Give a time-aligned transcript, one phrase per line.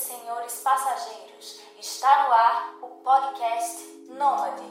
[0.00, 4.62] senhores passageiros, está no ar o podcast Nômade.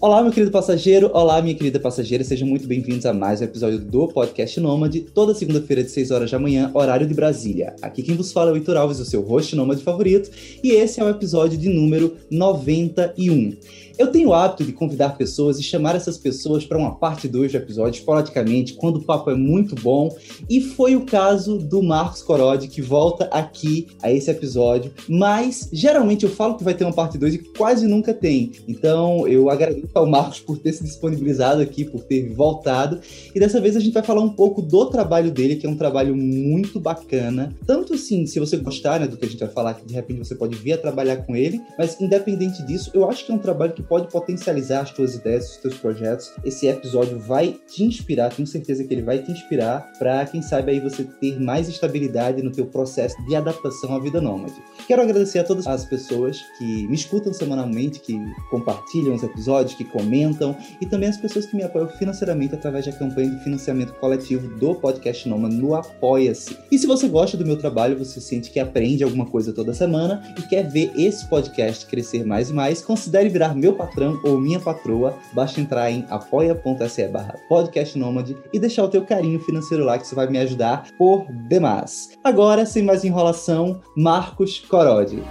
[0.00, 3.80] Olá, meu querido passageiro, olá, minha querida passageira, sejam muito bem-vindos a mais um episódio
[3.80, 7.74] do podcast Nômade, toda segunda-feira de 6 horas da manhã, horário de Brasília.
[7.82, 10.30] Aqui quem vos fala é o Heitor Alves, o seu host nômade favorito,
[10.62, 13.56] e esse é o episódio de número 91.
[13.98, 17.52] Eu tenho o hábito de convidar pessoas e chamar essas pessoas para uma parte 2
[17.52, 20.14] do episódio, esporadicamente, quando o papo é muito bom.
[20.48, 24.92] E foi o caso do Marcos Corodi, que volta aqui a esse episódio.
[25.08, 28.52] Mas, geralmente, eu falo que vai ter uma parte 2 e quase nunca tem.
[28.66, 33.00] Então, eu agradeço ao Marcos por ter se disponibilizado aqui, por ter voltado.
[33.34, 35.76] E dessa vez a gente vai falar um pouco do trabalho dele, que é um
[35.76, 37.54] trabalho muito bacana.
[37.66, 40.18] Tanto assim, se você gostar né, do que a gente vai falar, que de repente
[40.18, 41.60] você pode vir a trabalhar com ele.
[41.78, 45.14] Mas, independente disso, eu acho que é um trabalho que que pode potencializar as tuas
[45.14, 46.32] ideias, os teus projetos.
[46.44, 50.72] Esse episódio vai te inspirar, tenho certeza que ele vai te inspirar para quem sabe
[50.72, 54.54] aí você ter mais estabilidade no teu processo de adaptação à vida nômade.
[54.86, 58.18] Quero agradecer a todas as pessoas que me escutam semanalmente, que
[58.50, 62.92] compartilham os episódios, que comentam e também as pessoas que me apoiam financeiramente através da
[62.92, 66.56] campanha de financiamento coletivo do podcast Nômade no Apoia-se.
[66.70, 70.22] E se você gosta do meu trabalho, você sente que aprende alguma coisa toda semana
[70.38, 74.60] e quer ver esse podcast crescer mais e mais, considere virar meu patrão ou minha
[74.60, 80.06] patroa, basta entrar em apoia.se barra podcastnomad e deixar o teu carinho financeiro lá que
[80.06, 82.10] você vai me ajudar por demais.
[82.24, 85.22] Agora, sem mais enrolação, Marcos Corodi.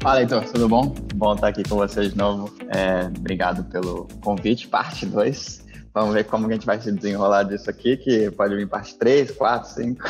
[0.00, 1.07] Fala, Heitor, tudo bom?
[1.18, 2.54] Bom estar aqui com vocês de novo.
[2.68, 5.66] É, obrigado pelo convite, parte 2.
[5.92, 9.32] Vamos ver como a gente vai se desenrolar disso aqui, que pode vir parte 3,
[9.32, 10.04] 4, 5.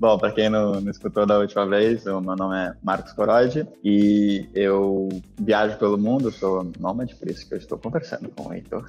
[0.00, 3.68] Bom, para quem não, não, escutou da última vez, o meu nome é Marcos Corodi
[3.84, 8.54] e eu viajo pelo mundo, sou nômade, por isso que eu estou conversando com o
[8.54, 8.88] Heitor.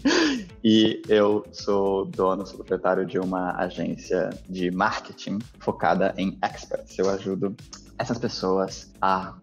[0.64, 6.98] e eu sou dono, sou proprietário de uma agência de marketing focada em experts.
[6.98, 7.54] Eu ajudo
[7.98, 9.34] essas pessoas a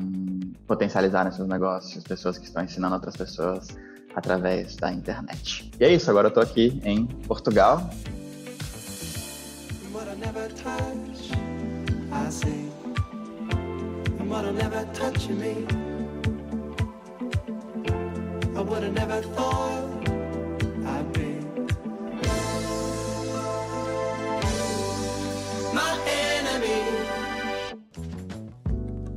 [0.00, 3.68] um, potencializarem seus negócios, pessoas que estão ensinando outras pessoas
[4.14, 5.70] através da internet.
[5.78, 7.90] E é isso, agora eu estou aqui em Portugal.
[20.86, 21.23] I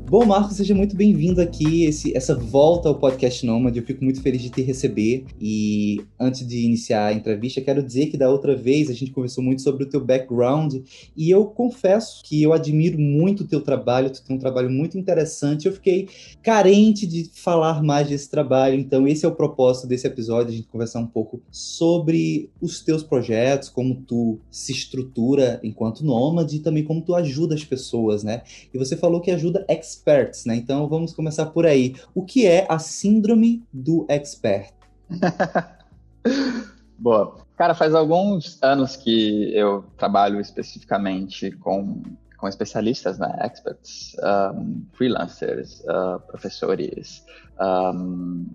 [0.10, 3.78] Bom, Marcos, seja muito bem-vindo aqui, esse, essa volta ao podcast Nômade.
[3.78, 5.26] Eu fico muito feliz de te receber.
[5.38, 9.44] E antes de iniciar a entrevista, quero dizer que da outra vez a gente conversou
[9.44, 10.76] muito sobre o teu background
[11.16, 14.98] e eu confesso que eu admiro muito o teu trabalho, tu tem um trabalho muito
[14.98, 15.66] interessante.
[15.66, 16.08] Eu fiquei
[16.42, 20.70] carente de falar mais desse trabalho, então esse é o propósito desse episódio, a gente
[20.70, 26.86] conversar um pouco sobre os teus projetos, como tu se estrutura enquanto nômade e também
[26.86, 28.44] como tu ajuda as pessoas, né?
[28.74, 30.56] E você falou que ajuda ex experts, né?
[30.56, 31.96] Então vamos começar por aí.
[32.14, 34.74] O que é a síndrome do expert?
[36.98, 37.38] Boa.
[37.56, 42.04] Cara, faz alguns anos que eu trabalho especificamente com,
[42.38, 43.36] com especialistas, né?
[43.42, 44.16] Experts,
[44.54, 47.24] um, freelancers, uh, professores,
[47.60, 48.46] um,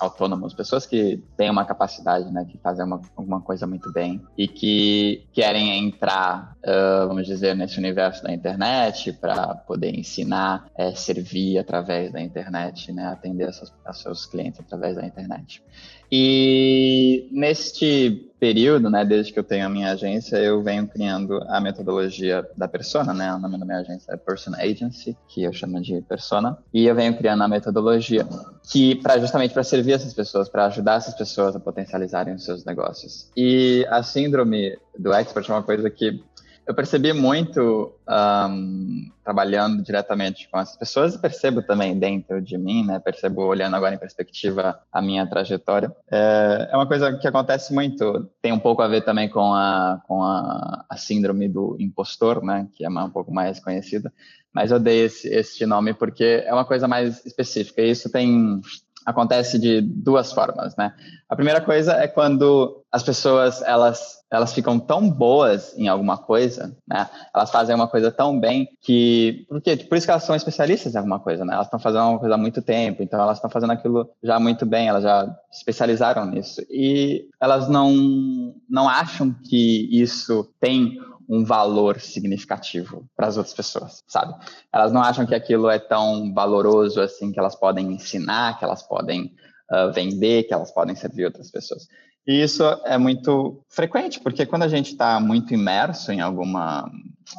[0.00, 4.46] autônomos, pessoas que têm uma capacidade, né, que fazem uma, alguma coisa muito bem e
[4.46, 11.58] que querem entrar, uh, vamos dizer, nesse universo da internet para poder ensinar, é, servir
[11.58, 13.50] através da internet, né, atender
[13.84, 15.62] a seus clientes através da internet.
[16.10, 21.60] E neste período, né, desde que eu tenho a minha agência, eu venho criando a
[21.60, 25.80] metodologia da persona, né, o nome da minha agência é Person Agency, que eu chamo
[25.80, 28.26] de persona, e eu venho criando a metodologia
[28.70, 32.64] que para justamente para servir essas pessoas, para ajudar essas pessoas a potencializarem os seus
[32.64, 33.30] negócios.
[33.36, 36.22] E a síndrome do expert é uma coisa que
[36.68, 42.84] eu percebi muito um, trabalhando diretamente com essas pessoas e percebo também dentro de mim,
[42.84, 42.98] né?
[42.98, 45.90] Percebo olhando agora em perspectiva a minha trajetória.
[46.10, 48.28] É, é uma coisa que acontece muito.
[48.42, 52.68] Tem um pouco a ver também com a, com a, a síndrome do impostor, né?
[52.74, 54.12] Que é um pouco mais conhecida.
[54.52, 57.80] Mas eu dei esse, esse nome porque é uma coisa mais específica.
[57.80, 58.60] E isso tem
[59.08, 60.92] acontece de duas formas, né?
[61.30, 66.76] A primeira coisa é quando as pessoas elas elas ficam tão boas em alguma coisa,
[66.86, 67.08] né?
[67.34, 70.98] Elas fazem uma coisa tão bem que porque por isso que elas são especialistas em
[70.98, 71.54] alguma coisa, né?
[71.54, 74.66] Elas estão fazendo uma coisa há muito tempo, então elas estão fazendo aquilo já muito
[74.66, 80.98] bem, elas já se especializaram nisso e elas não não acham que isso tem
[81.28, 84.34] um valor significativo para as outras pessoas, sabe?
[84.72, 88.82] Elas não acham que aquilo é tão valoroso assim que elas podem ensinar, que elas
[88.82, 89.34] podem
[89.70, 91.86] uh, vender, que elas podem servir outras pessoas.
[92.26, 96.90] E isso é muito frequente, porque quando a gente está muito imerso em alguma,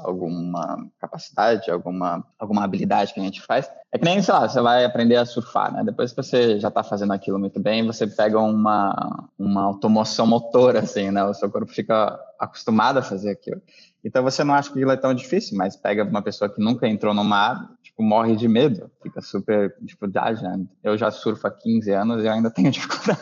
[0.04, 4.62] alguma capacidade, alguma, alguma habilidade que a gente faz, é que nem, sei lá, você
[4.62, 5.84] vai aprender a surfar, né?
[5.84, 10.80] Depois que você já está fazendo aquilo muito bem, você pega uma, uma automoção motora,
[10.80, 11.24] assim, né?
[11.24, 13.62] O seu corpo fica acostumado a fazer aquilo.
[14.04, 16.88] Então você não acha que aquilo é tão difícil, mas pega uma pessoa que nunca
[16.88, 20.66] entrou no mar, tipo, morre de medo, fica super dificuldade, né?
[20.84, 23.20] Eu já surfo há 15 anos e ainda tenho dificuldade.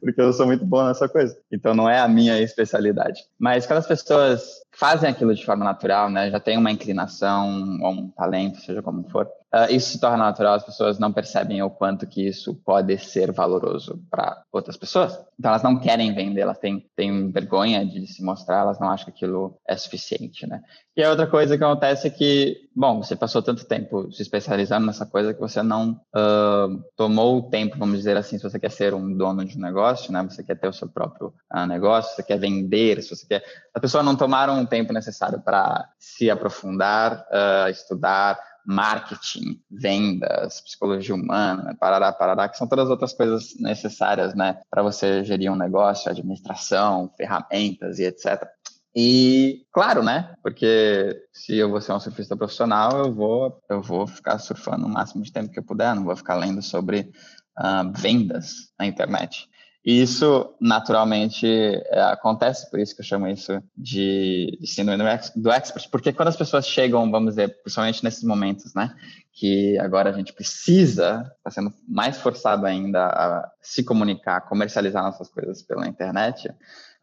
[0.00, 1.36] porque eu sou muito bom nessa coisa.
[1.52, 3.20] Então não é a minha especialidade.
[3.38, 7.92] Mas quando as pessoas fazem aquilo de forma natural, né, já tem uma inclinação ou
[7.92, 11.70] um talento, seja como for, uh, isso se torna natural, as pessoas não percebem o
[11.70, 15.18] quanto que isso pode ser valoroso para outras pessoas.
[15.38, 19.06] Então elas não querem vender, elas têm, têm vergonha de se mostrar, elas não acham
[19.06, 20.62] que aquilo é suficiente, né?
[20.96, 24.86] E a outra coisa que acontece é que, bom, você passou tanto tempo se especializando
[24.86, 28.70] nessa coisa que você não uh, tomou o tempo, vamos dizer assim, se você quer
[28.70, 30.22] ser um dono de um negócio, né?
[30.22, 33.42] Você quer ter o seu próprio uh, negócio, você quer vender, se você quer...
[33.74, 41.14] As pessoas não tomaram o tempo necessário para se aprofundar, uh, estudar, marketing, vendas, psicologia
[41.14, 45.56] humana, parará, parará, que são todas as outras coisas necessárias, né, para você gerir um
[45.56, 48.48] negócio, administração, ferramentas e etc.
[48.96, 50.34] E claro, né?
[50.40, 54.88] Porque se eu vou ser um surfista profissional, eu vou eu vou ficar surfando o
[54.88, 57.10] máximo de tempo que eu puder, não vou ficar lendo sobre
[57.58, 59.48] uh, vendas na internet.
[59.84, 65.04] E isso, naturalmente, é, acontece, por isso que eu chamo isso de, de síndrome
[65.36, 68.94] do expert, porque quando as pessoas chegam, vamos dizer, principalmente nesses momentos, né,
[69.30, 75.28] que agora a gente precisa, está sendo mais forçado ainda a se comunicar, comercializar nossas
[75.28, 76.48] coisas pela internet,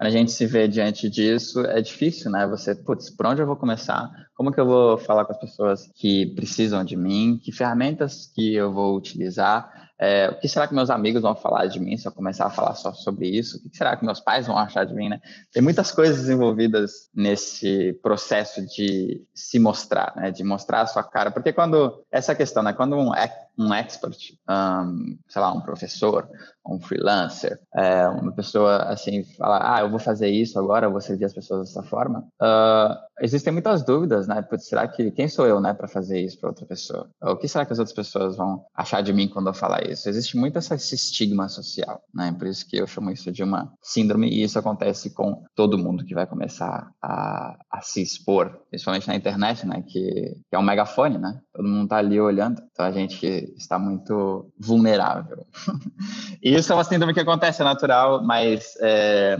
[0.01, 2.47] quando a gente se vê diante disso, é difícil, né?
[2.47, 4.09] Você, putz, por onde eu vou começar?
[4.33, 7.39] Como que eu vou falar com as pessoas que precisam de mim?
[7.39, 9.69] Que ferramentas que eu vou utilizar?
[10.03, 12.49] É, o que será que meus amigos vão falar de mim se eu começar a
[12.49, 13.57] falar só sobre isso?
[13.57, 15.21] O que será que meus pais vão achar de mim, né?
[15.53, 20.31] Tem muitas coisas envolvidas nesse processo de se mostrar, né?
[20.31, 21.29] De mostrar a sua cara.
[21.29, 22.73] Porque quando, essa questão, né?
[22.73, 23.11] Quando um,
[23.59, 26.27] um expert, um, sei lá, um professor,
[26.65, 31.01] um freelancer, é, uma pessoa assim, fala, ah, eu vou fazer isso agora, eu vou
[31.01, 34.41] servir as pessoas dessa forma, uh, existem muitas dúvidas, né?
[34.41, 37.09] Putz, será que, quem sou eu, né, para fazer isso para outra pessoa?
[37.21, 40.09] O que será que as outras pessoas vão achar de mim quando eu falar isso?
[40.09, 42.33] Existe muito esse estigma social, né?
[42.37, 46.05] Por isso que eu chamo isso de uma síndrome e isso acontece com todo mundo
[46.05, 49.83] que vai começar a, a se expor, principalmente na internet, né?
[49.87, 51.39] Que, que é um megafone, né?
[51.53, 53.25] Todo mundo tá ali olhando, então a gente
[53.57, 55.45] está muito vulnerável.
[56.41, 59.37] e isso é uma síndrome que acontece, é natural, mas é,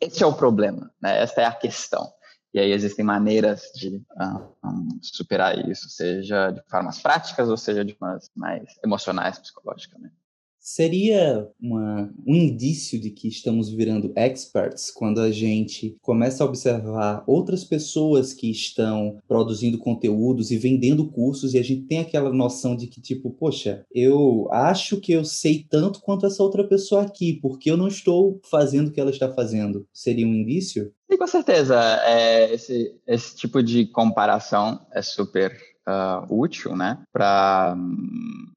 [0.00, 1.22] esse é o problema, né?
[1.22, 2.12] Esta é a questão.
[2.54, 7.84] E aí existem maneiras de um, um, superar isso, seja de formas práticas ou seja
[7.84, 10.21] de formas mais emocionais, psicológicamente.
[10.62, 17.24] Seria uma, um indício de que estamos virando experts quando a gente começa a observar
[17.26, 22.76] outras pessoas que estão produzindo conteúdos e vendendo cursos e a gente tem aquela noção
[22.76, 27.32] de que, tipo, poxa, eu acho que eu sei tanto quanto essa outra pessoa aqui,
[27.32, 29.84] porque eu não estou fazendo o que ela está fazendo.
[29.92, 30.92] Seria um indício?
[31.10, 31.74] Sim, com certeza.
[32.04, 37.76] É, esse, esse tipo de comparação é super uh, útil, né, para,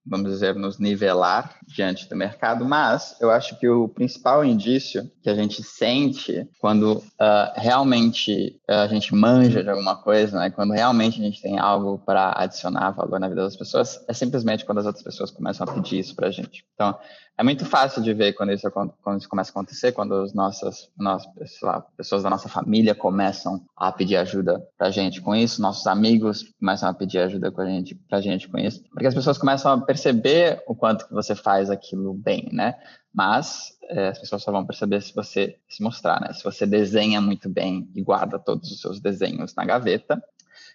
[0.05, 5.29] vamos dizer, nos nivelar diante do mercado, mas eu acho que o principal indício que
[5.29, 11.19] a gente sente quando uh, realmente a gente manja de alguma coisa, né, quando realmente
[11.19, 14.85] a gente tem algo para adicionar valor na vida das pessoas, é simplesmente quando as
[14.85, 16.65] outras pessoas começam a pedir isso para a gente.
[16.73, 16.97] Então,
[17.37, 20.89] é muito fácil de ver quando isso, quando isso começa a acontecer, quando as nossas,
[21.61, 25.85] lá, pessoas da nossa família começam a pedir ajuda para a gente com isso, nossos
[25.85, 29.13] amigos começam a pedir ajuda com a gente, para a gente com isso, porque as
[29.13, 32.75] pessoas começam a perceber o quanto que você faz aquilo bem, né?
[33.13, 36.33] Mas é, as pessoas só vão perceber se você se mostrar, né?
[36.33, 40.21] Se você desenha muito bem e guarda todos os seus desenhos na gaveta,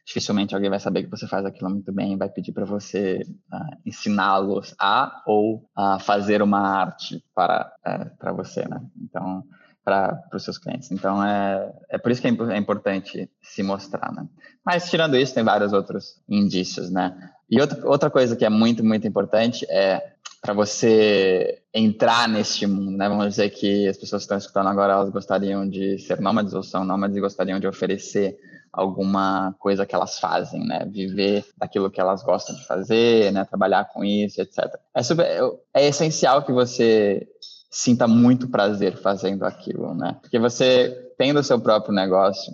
[0.04, 3.22] dificilmente alguém vai saber que você faz aquilo muito bem e vai pedir para você
[3.52, 8.80] uh, ensiná-los a ou a uh, fazer uma arte para, uh, para você, né?
[9.02, 9.44] Então,
[9.84, 10.90] para os seus clientes.
[10.92, 14.26] Então, é, é por isso que é, é importante se mostrar, né?
[14.64, 17.30] Mas, tirando isso, tem vários outros indícios, né?
[17.50, 22.96] E outra, outra coisa que é muito, muito importante é para você entrar neste mundo,
[22.96, 23.08] né?
[23.08, 26.62] Vamos dizer que as pessoas que estão escutando agora, elas gostariam de ser nômades ou
[26.62, 28.38] são nômades e gostariam de oferecer
[28.72, 30.86] alguma coisa que elas fazem, né?
[30.86, 33.44] Viver daquilo que elas gostam de fazer, né?
[33.44, 34.78] Trabalhar com isso, etc.
[34.94, 35.26] É, super,
[35.74, 37.26] é essencial que você
[37.70, 40.16] sinta muito prazer fazendo aquilo, né?
[40.20, 42.52] Porque você tendo o seu próprio negócio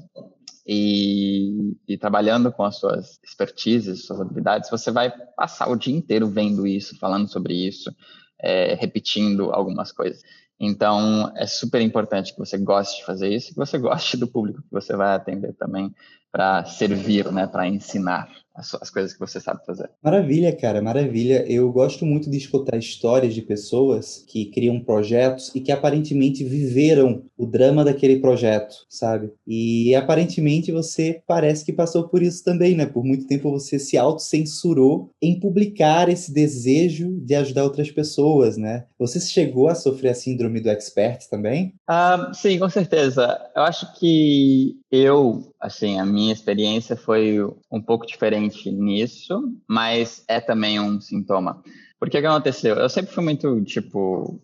[0.66, 6.26] e, e, trabalhando com as suas expertises, suas habilidades, você vai passar o dia inteiro
[6.26, 7.94] vendo isso, falando sobre isso,
[8.40, 10.20] é, repetindo algumas coisas.
[10.58, 14.62] Então, é super importante que você goste de fazer isso, que você goste do público
[14.62, 15.94] que você vai atender também
[16.33, 19.90] para servir, né, para ensinar as, as, coisas que você sabe fazer.
[20.02, 21.45] Maravilha, cara, maravilha.
[21.47, 27.25] Eu gosto muito de escutar histórias de pessoas que criam projetos e que aparentemente viveram
[27.37, 29.30] o drama daquele projeto, sabe?
[29.47, 32.87] E aparentemente você parece que passou por isso também, né?
[32.87, 38.87] Por muito tempo você se autocensurou em publicar esse desejo de ajudar outras pessoas, né?
[38.99, 41.75] Você chegou a sofrer a síndrome do expert também?
[41.88, 43.38] Uh, sim, com certeza.
[43.54, 50.40] Eu acho que eu, assim, a minha experiência foi um pouco diferente nisso, mas é
[50.40, 51.62] também um sintoma.
[51.99, 52.76] Porque que aconteceu?
[52.76, 54.40] Eu sempre fui muito, tipo,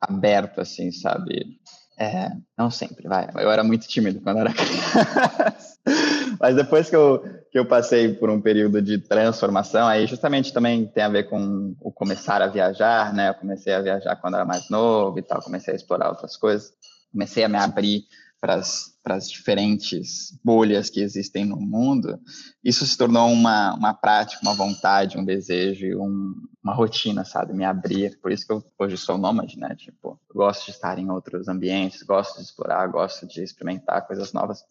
[0.00, 1.58] aberto, assim, sabe?
[1.98, 3.28] É, não sempre, vai.
[3.34, 5.78] Eu era muito tímido quando era criança.
[6.40, 7.22] Mas depois que eu,
[7.52, 11.74] que eu passei por um período de transformação, aí justamente também tem a ver com
[11.80, 13.28] o começar a viajar, né?
[13.28, 16.72] Eu comecei a viajar quando era mais novo e tal, comecei a explorar outras coisas,
[17.12, 18.04] comecei a me abrir
[18.40, 18.89] para as
[19.28, 22.18] diferentes bolhas que existem no mundo,
[22.62, 27.54] isso se tornou uma, uma prática, uma vontade, um desejo, um, uma rotina, sabe?
[27.54, 28.18] Me abrir.
[28.20, 29.74] Por isso que eu hoje sou nômade, né?
[29.74, 34.62] Tipo, gosto de estar em outros ambientes, gosto de explorar, gosto de experimentar coisas novas.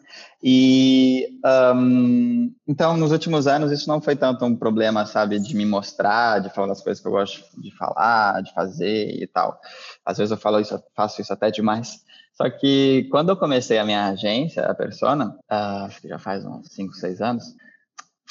[0.41, 1.39] E
[1.75, 6.39] um, então, nos últimos anos, isso não foi tanto um problema, sabe, de me mostrar,
[6.39, 9.59] de falar das coisas que eu gosto de falar, de fazer e tal.
[10.05, 12.07] Às vezes eu falo isso, faço isso até demais
[12.39, 16.46] só que quando eu comecei a minha agência, a Persona, uh, acho que já faz
[16.46, 17.43] uns 5, 6 anos,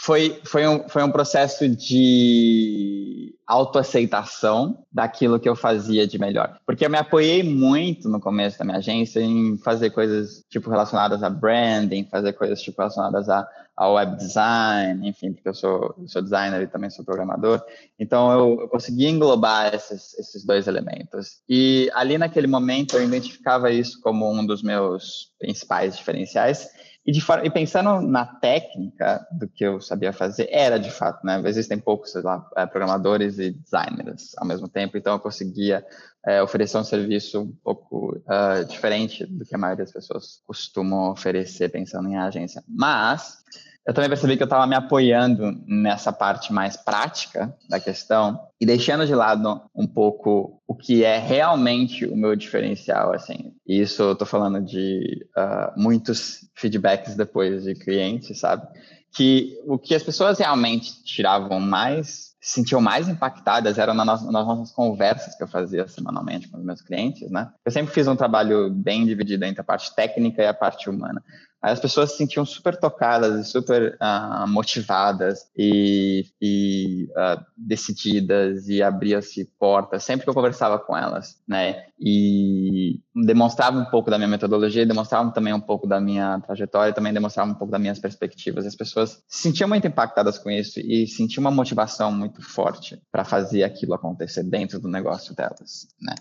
[0.00, 6.56] foi, foi, um, foi um processo de autoaceitação daquilo que eu fazia de melhor.
[6.64, 11.22] Porque eu me apoiei muito no começo da minha agência em fazer coisas tipo relacionadas
[11.24, 13.46] a branding, fazer coisas tipo relacionadas a
[13.78, 17.62] ao web design, enfim, porque eu sou, eu sou designer e também sou programador.
[17.96, 21.40] Então, eu, eu consegui englobar esses, esses dois elementos.
[21.48, 26.68] E ali naquele momento eu identificava isso como um dos meus principais diferenciais.
[27.08, 31.40] E, de, e pensando na técnica do que eu sabia fazer, era de fato, né?
[31.46, 35.82] Existem poucos, sei lá, é, programadores e designers ao mesmo tempo, então eu conseguia
[36.26, 41.10] é, oferecer um serviço um pouco uh, diferente do que a maioria das pessoas costumam
[41.10, 42.62] oferecer pensando em agência.
[42.68, 43.42] Mas
[43.88, 48.66] eu também percebi que eu estava me apoiando nessa parte mais prática da questão e
[48.66, 53.54] deixando de lado um pouco o que é realmente o meu diferencial, assim.
[53.66, 58.68] E isso eu tô falando de uh, muitos feedbacks depois de clientes, sabe?
[59.11, 64.47] Que o que as pessoas realmente tiravam mais, se sentiam mais impactadas eram nas, nas
[64.47, 67.50] nossas conversas que eu fazia semanalmente com os meus clientes, né?
[67.64, 71.25] Eu sempre fiz um trabalho bem dividido entre a parte técnica e a parte humana.
[71.60, 78.68] Aí as pessoas se sentiam super tocadas e super uh, motivadas e, e uh, decididas
[78.68, 81.86] e abria-se portas sempre que eu conversava com elas, né?
[81.98, 87.12] E demonstrava um pouco da minha metodologia, demonstrava também um pouco da minha trajetória, também
[87.12, 88.64] demonstrava um pouco das minhas perspectivas.
[88.64, 93.24] As pessoas se sentiam muito impactadas com isso e sentiam uma motivação muito forte para
[93.24, 96.14] fazer aquilo acontecer dentro do negócio delas, né?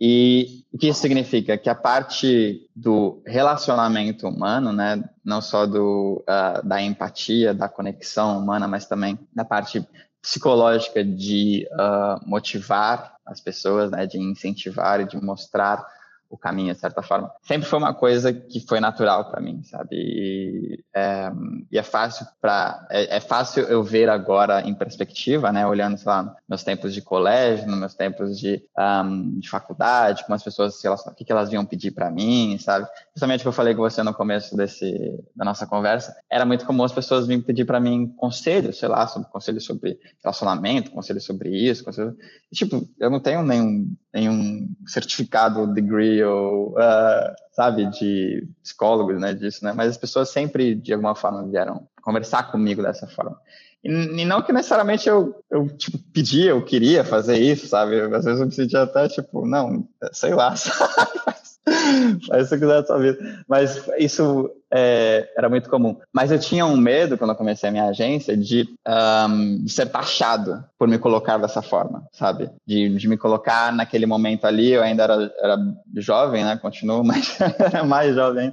[0.00, 1.56] E o que isso significa?
[1.56, 8.38] Que a parte do relacionamento humano, né, não só do, uh, da empatia, da conexão
[8.38, 9.86] humana, mas também da parte
[10.20, 15.86] psicológica de uh, motivar as pessoas, né, de incentivar e de mostrar
[16.34, 17.30] o caminho, de certa forma.
[17.42, 19.96] Sempre foi uma coisa que foi natural para mim, sabe?
[19.96, 21.30] E é,
[21.70, 25.66] e é fácil para é, é, fácil eu ver agora em perspectiva, né?
[25.66, 30.34] Olhando, sei lá, meus tempos de colégio, nos meus tempos de, um, de faculdade, como
[30.34, 32.88] as pessoas se relacionam, o que, que elas vinham pedir para mim, sabe?
[33.16, 34.92] O que eu falei com você no começo desse
[35.36, 39.06] da nossa conversa, era muito comum as pessoas vinham pedir para mim conselhos, sei lá,
[39.06, 42.14] sobre conselhos sobre relacionamento, conselhos sobre isso, conselhos...
[42.50, 49.32] E, tipo, eu não tenho nenhum nenhum certificado, degree ou, uh, sabe, de psicólogos, né,
[49.32, 49.72] disso, né?
[49.72, 53.38] Mas as pessoas sempre, de alguma forma, vieram conversar comigo dessa forma.
[53.84, 58.00] E não que necessariamente eu, eu, tipo, pedia, eu queria fazer isso, sabe?
[58.00, 61.43] Às vezes eu me sentia até, tipo, não, sei lá, sabe?
[61.66, 63.44] O que quiser vida.
[63.48, 65.96] Mas isso é, era muito comum.
[66.12, 69.86] Mas eu tinha um medo, quando eu comecei a minha agência, de, um, de ser
[69.86, 72.50] taxado por me colocar dessa forma, sabe?
[72.66, 75.58] De, de me colocar naquele momento ali, eu ainda era, era
[75.96, 76.56] jovem, né?
[76.56, 78.52] Continuo, mas era mais jovem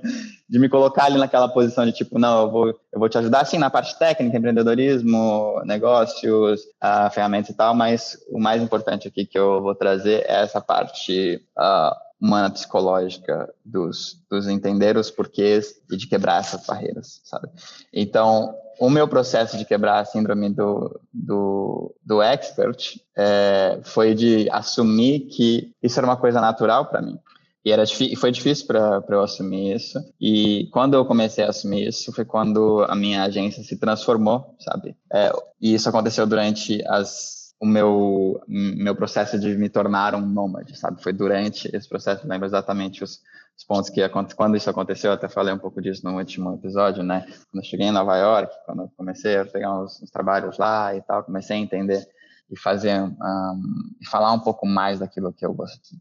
[0.51, 3.45] de me colocar ali naquela posição de tipo, não, eu vou, eu vou te ajudar
[3.45, 9.25] sim na parte técnica, empreendedorismo, negócios, uh, ferramentas e tal, mas o mais importante aqui
[9.25, 15.81] que eu vou trazer é essa parte uh, humana psicológica dos, dos entender os porquês
[15.91, 17.49] e de quebrar essas barreiras, sabe?
[17.91, 24.47] Então, o meu processo de quebrar a síndrome do, do, do expert é, foi de
[24.51, 27.17] assumir que isso era uma coisa natural para mim.
[27.63, 27.83] E era
[28.17, 29.99] foi difícil para eu assumir isso.
[30.19, 34.95] E quando eu comecei a assumir isso, foi quando a minha agência se transformou, sabe?
[35.13, 40.75] É, e isso aconteceu durante as o meu meu processo de me tornar um nômade,
[40.77, 41.01] sabe?
[41.01, 43.21] Foi durante esse processo, lembro exatamente os,
[43.55, 44.01] os pontos que
[44.35, 47.21] quando isso aconteceu, eu até falei um pouco disso no último episódio, né?
[47.51, 50.95] Quando eu cheguei em Nova York, quando eu comecei a pegar uns, uns trabalhos lá
[50.95, 52.03] e tal, comecei a entender
[52.49, 53.15] e fazer um,
[54.01, 55.95] e falar um pouco mais daquilo que eu gosto,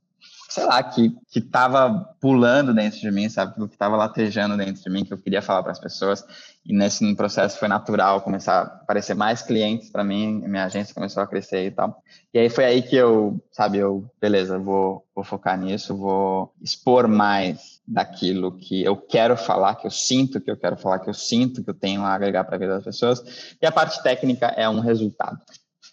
[0.50, 3.54] sei lá, que, que tava pulando dentro de mim, sabe?
[3.69, 6.25] Que tava latejando dentro de mim, que eu queria falar para as pessoas.
[6.66, 11.23] E nesse processo foi natural começar a aparecer mais clientes para mim, minha agência começou
[11.23, 12.02] a crescer e tal.
[12.35, 17.07] E aí foi aí que eu, sabe, eu, beleza, vou, vou focar nisso, vou expor
[17.07, 21.14] mais daquilo que eu quero falar, que eu sinto que eu quero falar, que eu
[21.14, 23.54] sinto que eu tenho a agregar para a vida das pessoas.
[23.62, 25.38] E a parte técnica é um resultado.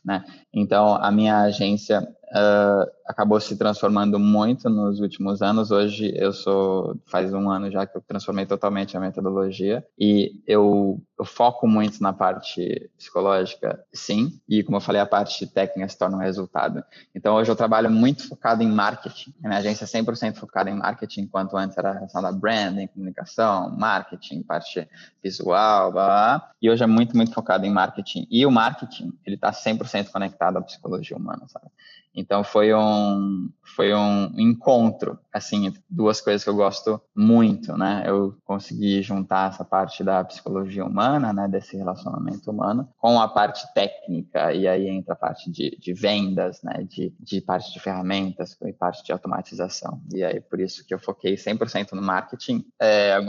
[0.03, 0.23] Né?
[0.53, 5.71] Então, a minha agência uh, acabou se transformando muito nos últimos anos.
[5.71, 11.01] Hoje, eu sou, faz um ano já que eu transformei totalmente a metodologia e eu,
[11.17, 15.97] eu foco muito na parte psicológica, sim, e como eu falei, a parte técnica se
[15.97, 16.83] torna um resultado.
[17.15, 19.33] Então, hoje eu trabalho muito focado em marketing.
[19.43, 23.75] A minha agência é 100% focada em marketing, enquanto antes era relação da branding, comunicação,
[23.77, 24.87] marketing, parte
[25.23, 28.27] visual, blá, blá, e hoje é muito, muito focado em marketing.
[28.29, 31.67] E o marketing, ele está 100% 100% conectado à psicologia humana, sabe?
[32.17, 38.03] Então foi um foi um encontro, assim, duas coisas que eu gosto muito, né?
[38.07, 43.71] Eu consegui juntar essa parte da psicologia humana, né, desse relacionamento humano, com a parte
[43.75, 48.57] técnica e aí entra a parte de, de vendas, né, de, de parte de ferramentas
[48.65, 50.01] e parte de automatização.
[50.11, 52.65] E aí por isso que eu foquei 100% no marketing.
[52.81, 53.19] É,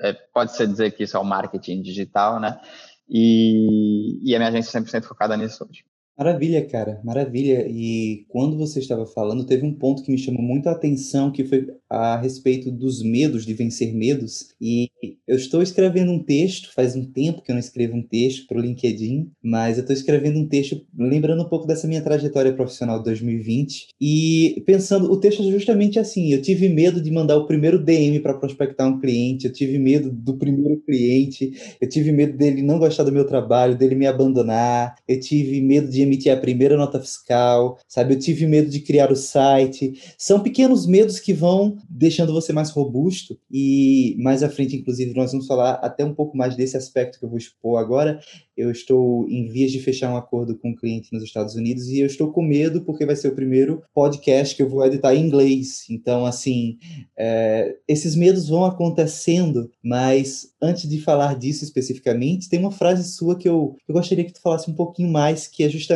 [0.00, 2.60] é, pode ser dizer que isso é o marketing digital, né?
[3.08, 5.84] E, e a minha agência é 100% focada nisso hoje.
[6.16, 7.66] Maravilha, cara, maravilha.
[7.68, 11.42] E quando você estava falando, teve um ponto que me chamou muito a atenção, que
[11.44, 14.54] foi a respeito dos medos, de vencer medos.
[14.60, 14.88] E
[15.26, 18.58] eu estou escrevendo um texto, faz um tempo que eu não escrevo um texto para
[18.58, 22.98] o LinkedIn, mas eu estou escrevendo um texto lembrando um pouco dessa minha trajetória profissional
[22.98, 27.46] de 2020 e pensando, o texto é justamente assim, eu tive medo de mandar o
[27.46, 32.36] primeiro DM para prospectar um cliente, eu tive medo do primeiro cliente, eu tive medo
[32.36, 36.36] dele não gostar do meu trabalho, dele me abandonar, eu tive medo de emitir a
[36.36, 38.14] primeira nota fiscal, sabe?
[38.14, 40.00] Eu tive medo de criar o site.
[40.16, 45.32] São pequenos medos que vão deixando você mais robusto e mais à frente, inclusive, nós
[45.32, 48.20] vamos falar até um pouco mais desse aspecto que eu vou expor agora.
[48.56, 51.98] Eu estou em vias de fechar um acordo com um cliente nos Estados Unidos e
[51.98, 55.26] eu estou com medo porque vai ser o primeiro podcast que eu vou editar em
[55.26, 55.84] inglês.
[55.90, 56.78] Então, assim,
[57.18, 63.36] é, esses medos vão acontecendo, mas antes de falar disso especificamente, tem uma frase sua
[63.36, 65.93] que eu, eu gostaria que tu falasse um pouquinho mais, que é justamente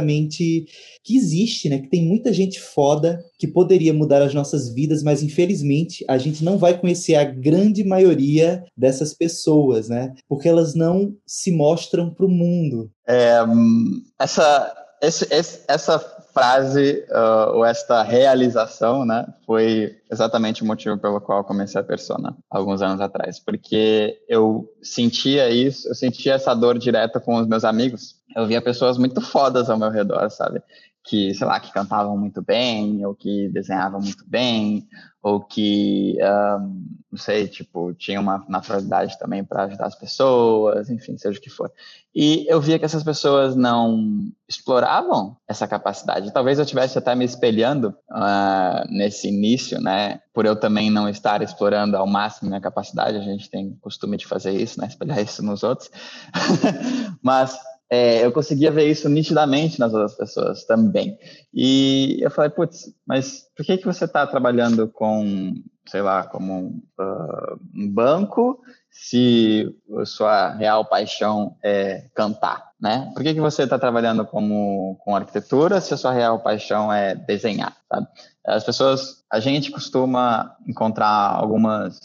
[1.02, 1.78] que existe, né?
[1.78, 6.44] Que tem muita gente foda que poderia mudar as nossas vidas, mas infelizmente a gente
[6.44, 10.14] não vai conhecer a grande maioria dessas pessoas, né?
[10.28, 12.90] Porque elas não se mostram para o mundo.
[13.06, 13.38] É,
[14.18, 15.98] essa, esse, esse, essa
[16.38, 22.36] frase uh, ou esta realização, né, foi exatamente o motivo pelo qual comecei a Persona
[22.48, 27.64] alguns anos atrás, porque eu sentia isso, eu sentia essa dor direta com os meus
[27.64, 28.17] amigos.
[28.36, 30.62] Eu via pessoas muito fodas ao meu redor, sabe?
[31.08, 34.86] que, sei lá, que cantavam muito bem, ou que desenhavam muito bem,
[35.22, 36.18] ou que,
[36.60, 41.40] um, não sei, tipo, tinham uma naturalidade também para ajudar as pessoas, enfim, seja o
[41.40, 41.72] que for.
[42.14, 46.32] E eu via que essas pessoas não exploravam essa capacidade.
[46.32, 50.20] Talvez eu estivesse até me espelhando uh, nesse início, né?
[50.34, 54.26] Por eu também não estar explorando ao máximo minha capacidade, a gente tem costume de
[54.26, 54.88] fazer isso, né?
[54.88, 55.90] Espelhar isso nos outros.
[57.22, 57.58] Mas
[57.90, 61.18] é, eu conseguia ver isso nitidamente nas outras pessoas também.
[61.52, 65.54] E eu falei, putz, mas por que, que você está trabalhando com,
[65.86, 69.74] sei lá, como uh, um banco se
[70.04, 73.10] sua real paixão é cantar, né?
[73.14, 77.14] Por que, que você está trabalhando como, com arquitetura se a sua real paixão é
[77.14, 78.06] desenhar, sabe?
[78.46, 81.98] As pessoas, a gente costuma encontrar algumas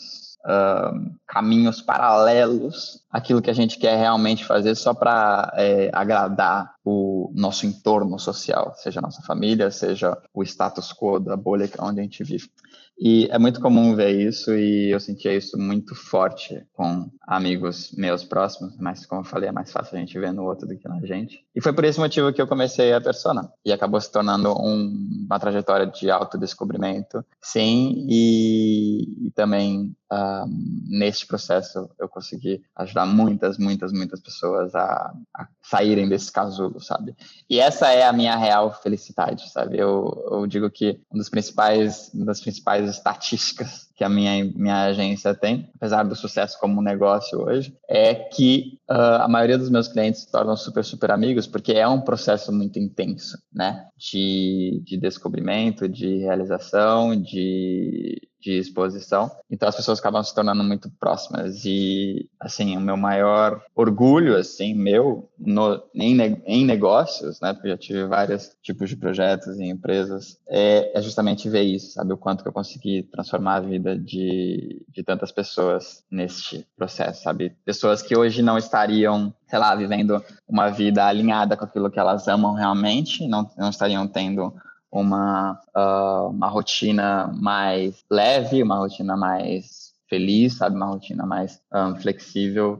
[0.45, 7.32] uh, caminhos paralelos àquilo que a gente quer realmente fazer só para é, agradar o
[7.36, 12.03] nosso entorno social, seja a nossa família, seja o status quo da bolha onde a
[12.03, 12.49] gente vive.
[12.97, 18.23] E é muito comum ver isso e eu sentia isso muito forte com amigos meus
[18.23, 20.88] próximos, mas como eu falei, é mais fácil a gente ver no outro do que
[20.88, 21.43] na gente.
[21.56, 25.25] E foi por esse motivo que eu comecei a Persona e acabou se tornando um,
[25.25, 30.45] uma trajetória de autodescobrimento, sim, e, e também um,
[30.89, 37.15] neste processo eu consegui ajudar muitas, muitas, muitas pessoas a, a, saírem desse casulo, sabe?
[37.49, 39.77] E essa é a minha real felicidade, sabe?
[39.77, 44.85] Eu, eu digo que um dos principais, uma das principais estatísticas que a minha, minha
[44.85, 49.87] agência tem, apesar do sucesso como negócio hoje, é que uh, a maioria dos meus
[49.87, 53.87] clientes se tornam super, super amigos, porque é um processo muito intenso, né?
[53.97, 59.32] De, de descobrimento, de realização, de de exposição.
[59.49, 64.73] Então as pessoas acabam se tornando muito próximas e assim o meu maior orgulho assim
[64.73, 67.53] meu no, em, em negócios, né?
[67.53, 71.93] Porque eu já tive vários tipos de projetos e empresas é, é, justamente ver isso,
[71.93, 77.23] sabe o quanto que eu consegui transformar a vida de, de tantas pessoas neste processo,
[77.23, 77.56] sabe?
[77.65, 82.27] Pessoas que hoje não estariam sei lá, vivendo uma vida alinhada com aquilo que elas
[82.27, 84.51] amam realmente, não, não estariam tendo
[84.93, 90.75] uma, uh, uma rotina mais leve, uma rotina mais feliz, sabe?
[90.75, 92.79] Uma rotina mais um, flexível.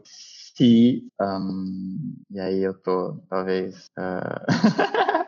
[0.56, 3.89] Se, um, e aí eu tô, talvez...
[3.97, 5.23] Uh...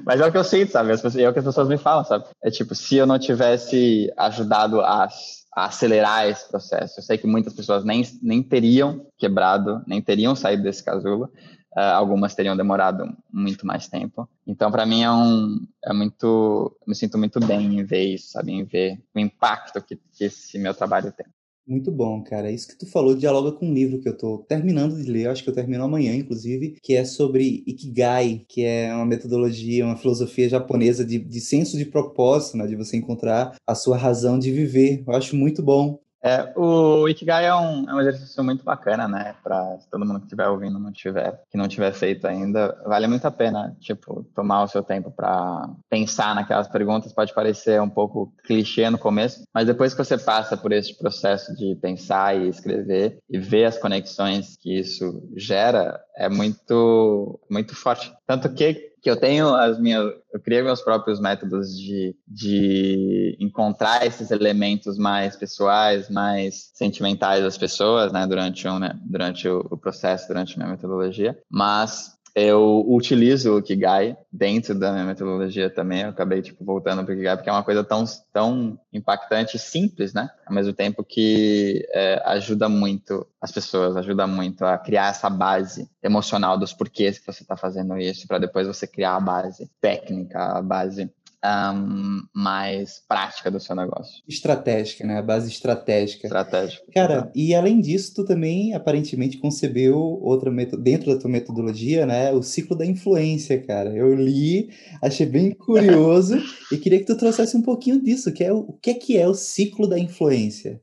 [0.04, 0.90] Mas é o que eu sinto, sabe?
[0.92, 2.26] É o que as pessoas me falam, sabe?
[2.42, 5.08] É tipo, se eu não tivesse ajudado a,
[5.54, 10.36] a acelerar esse processo, eu sei que muitas pessoas nem, nem teriam quebrado, nem teriam
[10.36, 11.32] saído desse casulo,
[11.76, 14.28] Uh, algumas teriam demorado muito mais tempo.
[14.46, 18.52] Então, para mim é um é muito, me sinto muito bem em ver isso, sabe,
[18.52, 21.26] em ver o impacto que, que esse meu trabalho tem.
[21.68, 22.50] Muito bom, cara.
[22.50, 25.44] Isso que tu falou dialoga com um livro que eu tô terminando de ler, acho
[25.44, 30.48] que eu termino amanhã, inclusive, que é sobre Ikigai, que é uma metodologia, uma filosofia
[30.48, 32.66] japonesa de, de senso de propósito, né?
[32.66, 35.04] De você encontrar a sua razão de viver.
[35.06, 36.00] Eu acho muito bom.
[36.28, 39.34] É, o Ikigai é um, é um exercício muito bacana, né?
[39.42, 43.24] Para todo mundo que estiver ouvindo, não tiver, que não tiver feito ainda, vale muito
[43.24, 47.14] a pena, tipo, tomar o seu tempo para pensar naquelas perguntas.
[47.14, 51.54] Pode parecer um pouco clichê no começo, mas depois que você passa por esse processo
[51.54, 58.12] de pensar e escrever e ver as conexões que isso gera, é muito, muito forte.
[58.26, 64.04] Tanto que que eu tenho as minhas, eu criei meus próprios métodos de, de encontrar
[64.06, 69.76] esses elementos mais pessoais, mais sentimentais das pessoas, né, durante, um, né, durante o, o
[69.76, 76.02] processo, durante a minha metodologia, mas eu utilizo o Kigai dentro da minha metodologia também.
[76.02, 79.60] Eu acabei tipo voltando para o Kigai porque é uma coisa tão tão impactante e
[79.60, 80.30] simples, né?
[80.46, 85.88] Ao mesmo tempo que é, ajuda muito as pessoas, ajuda muito a criar essa base
[86.02, 90.58] emocional dos porquês que você está fazendo isso, para depois você criar a base técnica,
[90.58, 91.10] a base
[91.44, 94.22] um, mais prática do seu negócio.
[94.26, 95.18] Estratégica, né?
[95.18, 96.26] A base estratégica.
[96.26, 96.84] Estratégica.
[96.92, 97.32] Cara, tá.
[97.34, 102.32] e além disso, tu também aparentemente concebeu outra dentro da tua metodologia, né?
[102.32, 103.94] O ciclo da influência, cara.
[103.94, 104.70] Eu li,
[105.02, 106.38] achei bem curioso
[106.72, 109.16] e queria que tu trouxesse um pouquinho disso, que é o, o que é que
[109.16, 110.80] é o ciclo da influência.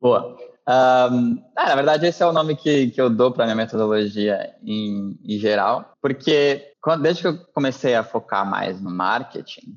[0.00, 0.51] Boa.
[0.72, 4.54] Um, ah, na verdade, esse é o nome que, que eu dou para minha metodologia
[4.64, 9.76] em, em geral, porque quando, desde que eu comecei a focar mais no marketing,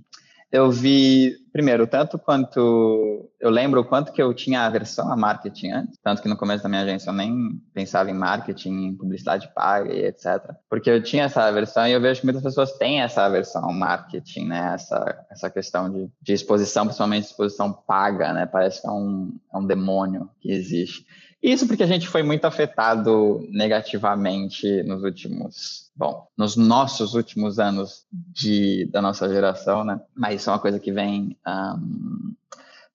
[0.52, 3.30] eu vi, primeiro, tanto quanto.
[3.40, 6.64] Eu lembro o quanto que eu tinha aversão a marketing antes, tanto que no começo
[6.64, 10.54] da minha agência eu nem pensava em marketing, em publicidade paga e etc.
[10.70, 13.74] Porque eu tinha essa aversão e eu vejo que muitas pessoas têm essa aversão ao
[13.74, 14.74] marketing, né?
[14.76, 18.46] Essa, essa questão de, de exposição, principalmente exposição paga, né?
[18.46, 21.06] Parece que é um, é um demônio que existe.
[21.46, 28.04] Isso porque a gente foi muito afetado negativamente nos últimos, bom, nos nossos últimos anos
[28.12, 30.02] de, da nossa geração, né?
[30.16, 32.34] Mas isso é uma coisa que vem um,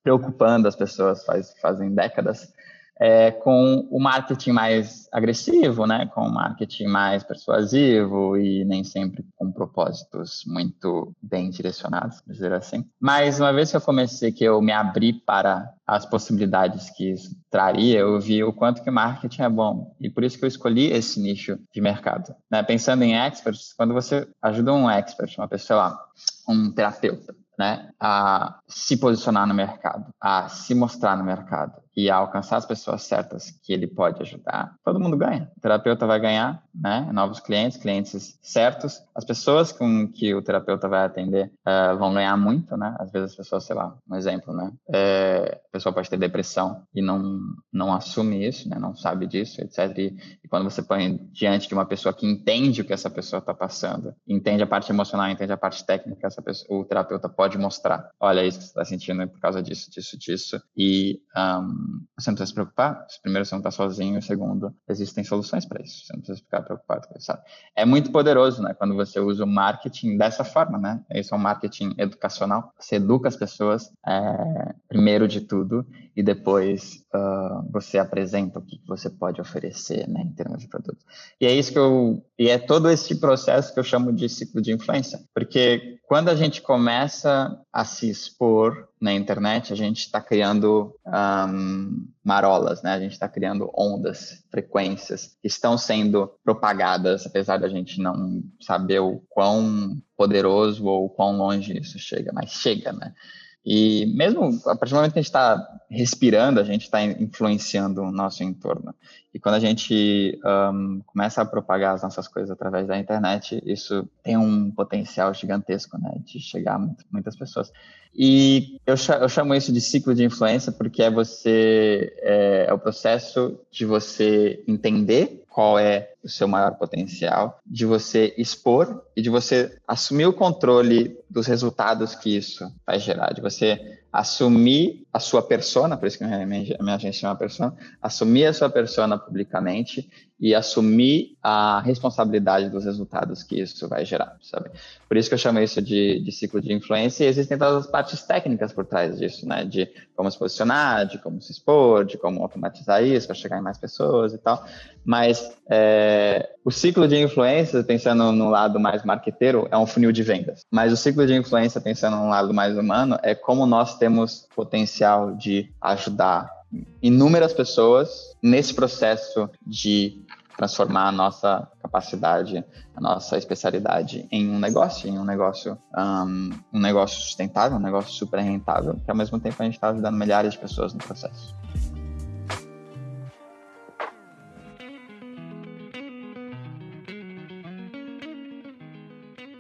[0.02, 2.52] preocupando as pessoas faz, fazem décadas
[3.00, 9.24] é, com o marketing mais agressivo, né, com o marketing mais persuasivo e nem sempre
[9.36, 12.84] com propósitos muito bem direcionados, dizer assim.
[13.00, 17.34] Mas uma vez que eu comecei, que eu me abri para as possibilidades que isso
[17.50, 20.48] traria, eu vi o quanto que o marketing é bom e por isso que eu
[20.48, 22.34] escolhi esse nicho de mercado.
[22.50, 22.62] Né?
[22.62, 25.98] Pensando em experts, quando você ajuda um expert, uma pessoa,
[26.46, 32.16] um terapeuta, né, a se posicionar no mercado, a se mostrar no mercado e a
[32.16, 35.50] alcançar as pessoas certas que ele pode ajudar, todo mundo ganha.
[35.56, 37.10] O terapeuta vai ganhar, né?
[37.12, 39.02] Novos clientes, clientes certos.
[39.14, 42.96] As pessoas com que o terapeuta vai atender uh, vão ganhar muito, né?
[42.98, 44.72] Às vezes as pessoas, sei lá, um exemplo, né?
[44.92, 47.40] É, a pessoa pode ter depressão e não,
[47.72, 48.78] não assume isso, né?
[48.78, 49.96] Não sabe disso, etc.
[49.98, 53.40] E, e quando você põe diante de uma pessoa que entende o que essa pessoa
[53.40, 57.58] está passando, entende a parte emocional, entende a parte técnica, essa pessoa, o terapeuta pode
[57.58, 60.62] mostrar, olha, isso que você está sentindo é por causa disso, disso, disso.
[60.76, 61.79] E um,
[62.18, 63.06] você não precisa se preocupar.
[63.22, 64.20] Primeiro, você não está sozinho.
[64.22, 66.06] Segundo, existem soluções para isso.
[66.06, 67.42] Você não precisa ficar preocupado com isso, sabe?
[67.74, 68.74] É muito poderoso, né?
[68.74, 71.02] Quando você usa o marketing dessa forma, né?
[71.14, 72.72] Isso é um marketing educacional.
[72.78, 75.86] Você educa as pessoas, é, primeiro de tudo,
[76.20, 80.20] e depois uh, você apresenta o que você pode oferecer, né?
[80.20, 81.02] Em termos de produto.
[81.40, 82.22] E é isso que eu...
[82.38, 85.18] E é todo esse processo que eu chamo de ciclo de influência.
[85.34, 92.06] Porque quando a gente começa a se expor na internet, a gente está criando um,
[92.22, 92.92] marolas, né?
[92.92, 98.98] A gente está criando ondas, frequências que estão sendo propagadas, apesar da gente não saber
[98.98, 103.14] o quão poderoso ou quão longe isso chega, mas chega, né?
[103.64, 108.00] E mesmo a partir do momento que a gente está respirando, a gente está influenciando
[108.00, 108.94] o nosso entorno.
[109.34, 110.40] E quando a gente
[110.72, 115.98] um, começa a propagar as nossas coisas através da internet, isso tem um potencial gigantesco,
[115.98, 117.70] né, de chegar a muitas pessoas.
[118.14, 122.78] E eu, eu chamo isso de ciclo de influência porque é você é, é o
[122.78, 129.28] processo de você entender qual é o seu maior potencial, de você expor e de
[129.28, 135.42] você assumir o controle dos resultados que isso vai gerar, de você assumir a sua
[135.42, 140.08] persona, por isso que a minha, agência chama persona, assumir a sua persona publicamente
[140.40, 144.70] e assumir a responsabilidade dos resultados que isso vai gerar, sabe?
[145.06, 147.90] Por isso que eu chamo isso de, de ciclo de influência e existem todas as
[147.90, 149.64] partes técnicas por trás disso, né?
[149.64, 153.62] De como se posicionar, de como se expor, de como automatizar isso para chegar em
[153.62, 154.64] mais pessoas e tal.
[155.04, 160.22] Mas é, o ciclo de influência, pensando no lado mais marqueteiro, é um funil de
[160.22, 160.60] vendas.
[160.70, 165.34] Mas o ciclo de influência, pensando no lado mais humano, é como nós temos potencial
[165.36, 166.59] de ajudar
[167.02, 170.24] inúmeras pessoas nesse processo de
[170.56, 172.62] transformar a nossa capacidade,
[172.94, 178.12] a nossa especialidade em um negócio, em um negócio, um, um negócio sustentável, um negócio
[178.12, 181.54] super rentável, que ao mesmo tempo a gente está ajudando milhares de pessoas no processo.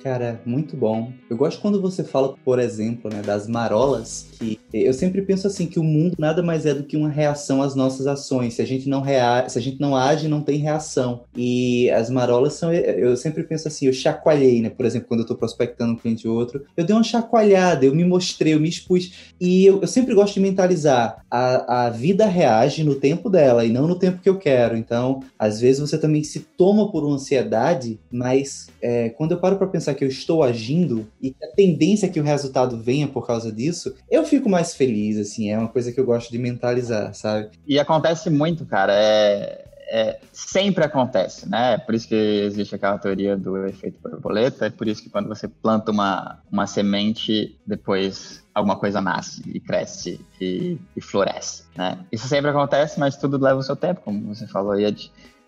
[0.02, 1.12] Cara, muito bom.
[1.28, 5.66] Eu gosto quando você fala, por exemplo, né, das marolas, que eu sempre penso assim
[5.66, 8.54] que o mundo nada mais é do que uma reação às nossas ações.
[8.54, 9.46] Se a gente não rea...
[9.48, 11.24] se a gente não age, não tem reação.
[11.36, 14.70] E as marolas são, eu sempre penso assim, eu chacoalhei, né?
[14.70, 17.94] Por exemplo, quando eu tô prospectando um cliente ou outro, eu dei uma chacoalhada, eu
[17.94, 19.12] me mostrei, eu me expus.
[19.38, 23.70] E eu, eu sempre gosto de mentalizar, a, a vida reage no tempo dela e
[23.70, 24.76] não no tempo que eu quero.
[24.76, 29.56] Então, às vezes você também se toma por uma ansiedade, mas é, quando eu paro
[29.56, 33.26] para pensar que eu estou agindo e a tendência é que o resultado venha por
[33.26, 37.14] causa disso, eu fico mais feliz, assim, é uma coisa que eu gosto de mentalizar,
[37.14, 37.50] sabe?
[37.66, 41.74] E acontece muito, cara, é, é, sempre acontece, né?
[41.74, 45.28] É por isso que existe aquela teoria do efeito borboleta, é por isso que quando
[45.28, 51.98] você planta uma, uma semente, depois alguma coisa nasce e cresce e, e floresce, né?
[52.12, 54.94] Isso sempre acontece, mas tudo leva o seu tempo, como você falou, e é,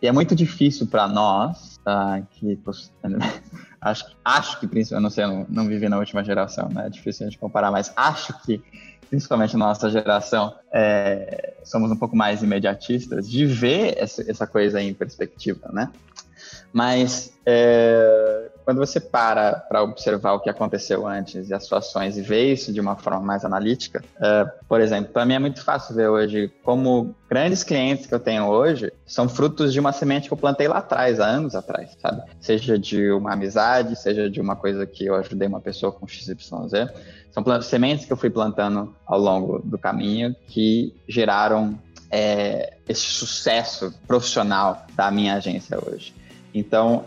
[0.02, 2.58] e é muito difícil para nós, tá, que
[3.82, 6.86] acho, acho que, principalmente, eu não eu não, não vivi na última geração, né?
[6.86, 8.62] É difícil a gente comparar, mas acho que,
[9.10, 14.80] principalmente na nossa geração, é, somos um pouco mais imediatistas de ver essa, essa coisa
[14.80, 15.90] em perspectiva, né?
[16.72, 22.16] Mas é, quando você para para observar o que aconteceu antes e as suas ações
[22.16, 25.62] e vê isso de uma forma mais analítica, é, por exemplo, para mim é muito
[25.64, 30.28] fácil ver hoje como grandes clientes que eu tenho hoje são frutos de uma semente
[30.28, 32.22] que eu plantei lá atrás, há anos atrás, sabe?
[32.40, 36.36] Seja de uma amizade, seja de uma coisa que eu ajudei uma pessoa com XYZ.
[37.30, 41.78] São sementes que eu fui plantando ao longo do caminho que geraram
[42.10, 46.14] é, esse sucesso profissional da minha agência hoje.
[46.54, 47.04] Então,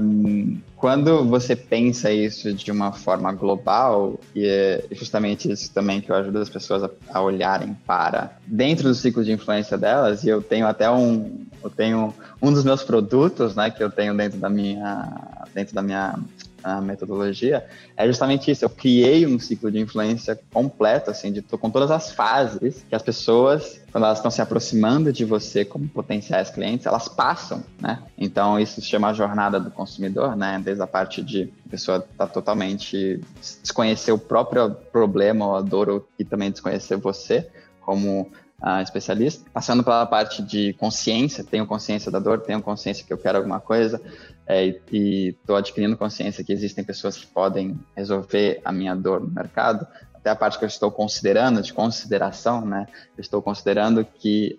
[0.00, 6.10] um, quando você pensa isso de uma forma global, e é justamente isso também que
[6.10, 10.28] eu ajudo as pessoas a, a, olharem para dentro do ciclo de influência delas, e
[10.28, 14.38] eu tenho até um, eu tenho um dos meus produtos, né, que eu tenho dentro
[14.38, 15.08] da minha,
[15.52, 16.14] dentro da minha
[16.62, 17.66] a metodologia,
[17.96, 18.64] é justamente isso.
[18.64, 23.02] Eu criei um ciclo de influência completo, assim, de, com todas as fases que as
[23.02, 28.02] pessoas, quando elas estão se aproximando de você como potenciais clientes, elas passam, né?
[28.16, 30.60] Então, isso se chama a jornada do consumidor, né?
[30.64, 33.20] Desde a parte de a pessoa tá totalmente
[33.62, 37.48] desconhecer o próprio problema ou a dor, ou, e também desconhecer você
[37.80, 38.30] como
[38.62, 43.18] uh, especialista, passando pela parte de consciência, tenho consciência da dor, tenho consciência que eu
[43.18, 44.00] quero alguma coisa,
[44.48, 49.28] é, e estou adquirindo consciência que existem pessoas que podem resolver a minha dor no
[49.28, 52.86] mercado, até a parte que eu estou considerando, de consideração, né?
[53.16, 54.58] Eu estou considerando que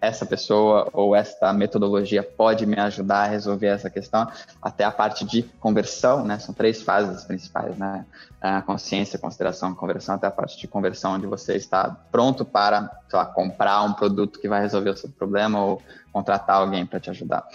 [0.00, 4.26] essa pessoa ou esta metodologia pode me ajudar a resolver essa questão,
[4.60, 6.38] até a parte de conversão, né?
[6.38, 8.04] São três fases principais, né?
[8.40, 13.18] A consciência, consideração, conversão, até a parte de conversão, onde você está pronto para, sei
[13.18, 15.80] lá, comprar um produto que vai resolver o seu problema ou
[16.12, 17.46] contratar alguém para te ajudar.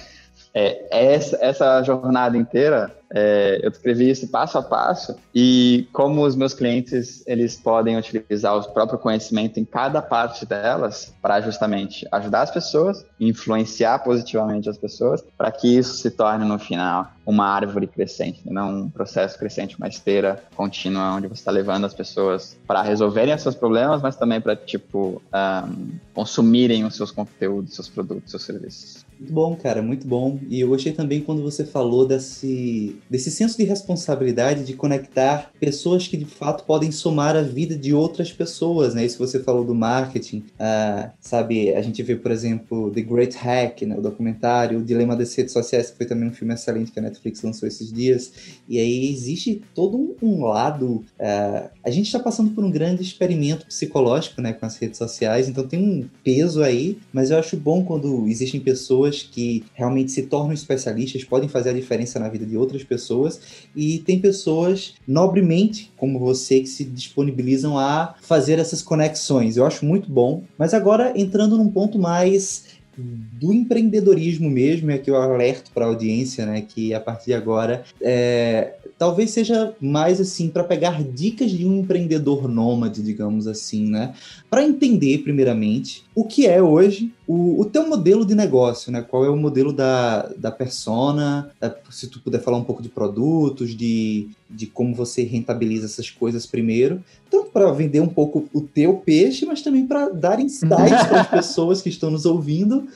[0.54, 6.36] É, essa, essa jornada inteira é, eu descrevi isso passo a passo e como os
[6.36, 12.42] meus clientes eles podem utilizar o próprio conhecimento em cada parte delas para justamente ajudar
[12.42, 17.88] as pessoas, influenciar positivamente as pessoas, para que isso se torne no final uma árvore
[17.88, 22.82] crescente, não um processo crescente, uma esteira contínua onde você está levando as pessoas para
[22.82, 28.44] resolverem seus problemas, mas também para tipo um, consumirem os seus conteúdos, seus produtos, seus
[28.44, 29.09] serviços.
[29.20, 30.40] Muito bom, cara, muito bom.
[30.50, 36.08] E eu gostei também quando você falou desse desse senso de responsabilidade de conectar pessoas
[36.08, 39.06] que de fato podem somar a vida de outras pessoas, né?
[39.06, 41.74] Isso você falou do marketing, uh, sabe?
[41.74, 43.98] A gente vê, por exemplo, The Great Hack, né?
[43.98, 47.02] o documentário, o Dilema das Redes Sociais, que foi também um filme excelente que a
[47.02, 48.32] Netflix lançou esses dias.
[48.70, 51.04] E aí existe todo um, um lado.
[51.20, 55.50] Uh, a gente está passando por um grande experimento psicológico, né, com as redes sociais,
[55.50, 60.24] então tem um peso aí, mas eu acho bom quando existem pessoas que realmente se
[60.24, 63.40] tornam especialistas, podem fazer a diferença na vida de outras pessoas
[63.76, 69.58] e tem pessoas nobremente como você que se disponibilizam a fazer essas conexões.
[69.58, 70.44] Eu acho muito bom.
[70.58, 75.88] Mas agora entrando num ponto mais do empreendedorismo mesmo, é que eu alerto para a
[75.88, 81.50] audiência, né, que a partir de agora é, talvez seja mais assim para pegar dicas
[81.52, 84.14] de um empreendedor nômade, digamos assim, né,
[84.50, 89.02] para entender primeiramente o que é hoje o, o teu modelo de negócio, né?
[89.04, 91.52] Qual é o modelo da, da persona?
[91.92, 96.48] Se tu puder falar um pouco de produtos, de, de como você rentabiliza essas coisas
[96.48, 101.22] primeiro, tanto para vender um pouco o teu peixe, mas também para dar insights para
[101.22, 102.88] as pessoas que estão nos ouvindo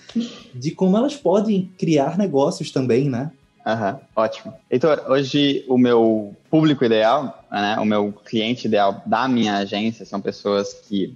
[0.54, 3.32] de como elas podem criar negócios também, né?
[3.66, 4.54] Aham, ótimo.
[4.70, 10.20] Heitor, hoje o meu público ideal, né, o meu cliente ideal da minha agência são
[10.20, 11.16] pessoas que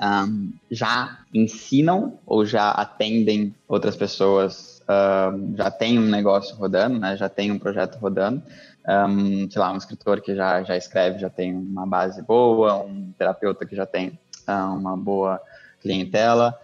[0.00, 7.16] um, já ensinam ou já atendem outras pessoas, um, já tem um negócio rodando, né,
[7.16, 8.42] já tem um projeto rodando.
[8.86, 13.12] Um, sei lá, um escritor que já, já escreve, já tem uma base boa, um
[13.18, 15.38] terapeuta que já tem uma boa
[15.80, 16.58] clientela,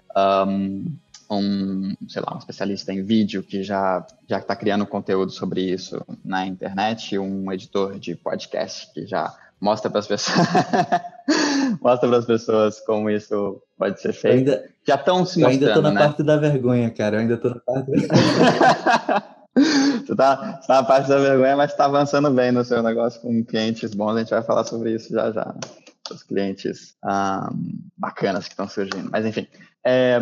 [0.46, 0.86] um,
[1.30, 6.04] um, sei lá, um especialista em vídeo que já já está criando conteúdo sobre isso
[6.24, 10.36] na internet, um editor de podcast que já mostra para as pessoas
[11.80, 14.50] mostra para as pessoas como isso pode ser feito.
[14.50, 16.00] Ainda, Já estão se mostrando, Eu ainda estou na né?
[16.00, 17.16] parte da vergonha, cara.
[17.16, 17.90] Eu ainda estou na parte
[20.06, 23.44] tu tá, tá, na parte da vergonha, mas está avançando bem no seu negócio com
[23.44, 24.16] clientes bons.
[24.16, 25.44] A gente vai falar sobre isso já já.
[25.44, 25.60] Né?
[26.10, 29.08] Os clientes um, bacanas que estão surgindo.
[29.10, 29.46] Mas enfim,
[29.82, 30.18] é,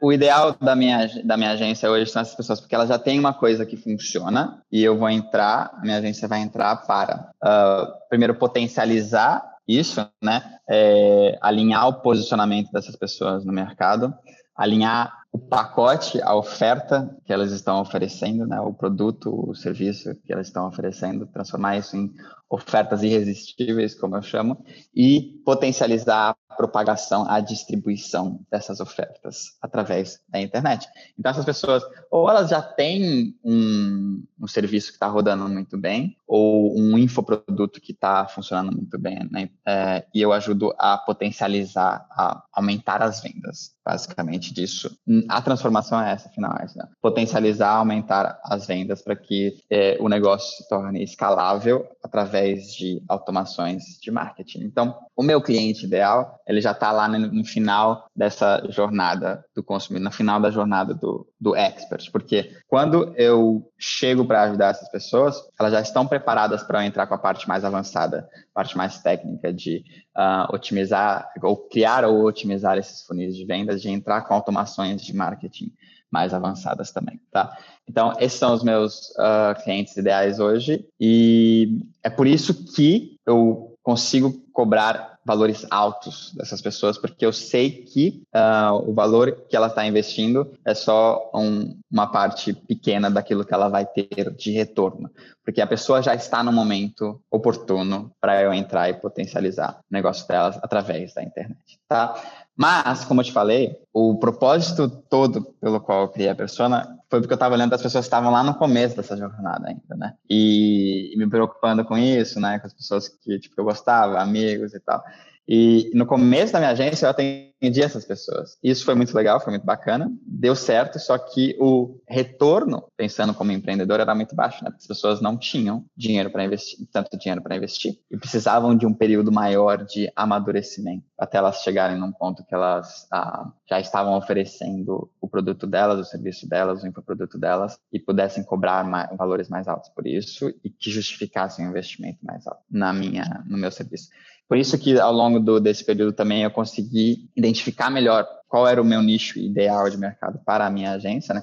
[0.00, 3.18] O ideal da minha, da minha agência hoje são essas pessoas, porque elas já têm
[3.18, 8.08] uma coisa que funciona e eu vou entrar, a minha agência vai entrar para, uh,
[8.08, 10.42] primeiro, potencializar isso, né?
[10.68, 14.14] É, alinhar o posicionamento dessas pessoas no mercado,
[14.54, 18.60] alinhar o pacote, a oferta que elas estão oferecendo, né?
[18.60, 22.10] O produto, o serviço que elas estão oferecendo, transformar isso em
[22.48, 30.40] ofertas irresistíveis, como eu chamo, e potencializar a propagação, a distribuição dessas ofertas através da
[30.40, 30.88] internet.
[31.18, 36.16] Então, essas pessoas, ou elas já têm um, um serviço que está rodando muito bem,
[36.26, 39.50] ou um infoproduto que está funcionando muito bem, né?
[39.66, 44.96] É, e eu ajudo a potencializar, a aumentar as vendas, basicamente disso.
[45.28, 46.88] A transformação é essa, afinal, é né?
[47.00, 53.02] potencializar, aumentar as vendas para que é, o negócio se torne escalável através através de
[53.08, 54.64] automações de marketing.
[54.64, 60.04] Então, o meu cliente ideal, ele já está lá no, final dessa jornada do consumidor,
[60.04, 65.36] no final da jornada do, do expert, porque quando eu chego para ajudar essas pessoas,
[65.58, 69.82] elas já estão preparadas para entrar com a parte mais avançada, parte mais técnica de
[70.16, 75.14] uh, otimizar ou criar ou otimizar esses funis de vendas, de entrar com automações de
[75.14, 75.72] marketing
[76.10, 77.56] mais avançadas também, tá?
[77.88, 83.74] Então, esses são os meus uh, clientes ideais hoje e é por isso que eu
[83.82, 89.66] consigo cobrar valores altos dessas pessoas, porque eu sei que uh, o valor que ela
[89.66, 95.10] está investindo é só um, uma parte pequena daquilo que ela vai ter de retorno,
[95.44, 100.26] porque a pessoa já está no momento oportuno para eu entrar e potencializar o negócio
[100.28, 102.14] delas através da internet, tá?
[102.56, 107.20] Mas, como eu te falei, o propósito todo pelo qual eu criei a persona foi
[107.20, 110.14] porque eu estava olhando as pessoas que estavam lá no começo dessa jornada ainda, né?
[110.28, 112.58] E, e, me preocupando com isso, né?
[112.58, 115.04] Com as pessoas que tipo, eu gostava, amigos e tal.
[115.48, 118.58] E no começo da minha agência eu atendi essas pessoas.
[118.62, 123.52] Isso foi muito legal, foi muito bacana, deu certo, só que o retorno, pensando como
[123.52, 124.72] empreendedor, era muito baixo, né?
[124.76, 128.92] As pessoas não tinham dinheiro para investir, tanto dinheiro para investir, e precisavam de um
[128.92, 135.10] período maior de amadurecimento até elas chegarem num ponto que elas ah, já estavam oferecendo
[135.20, 139.66] o produto delas, o serviço delas, o infoproduto delas e pudessem cobrar mais, valores mais
[139.66, 144.10] altos por isso e que justificassem um investimento mais alto na minha, no meu serviço.
[144.48, 148.80] Por isso que ao longo do, desse período também eu consegui identificar melhor qual era
[148.80, 151.42] o meu nicho ideal de mercado para a minha agência, né?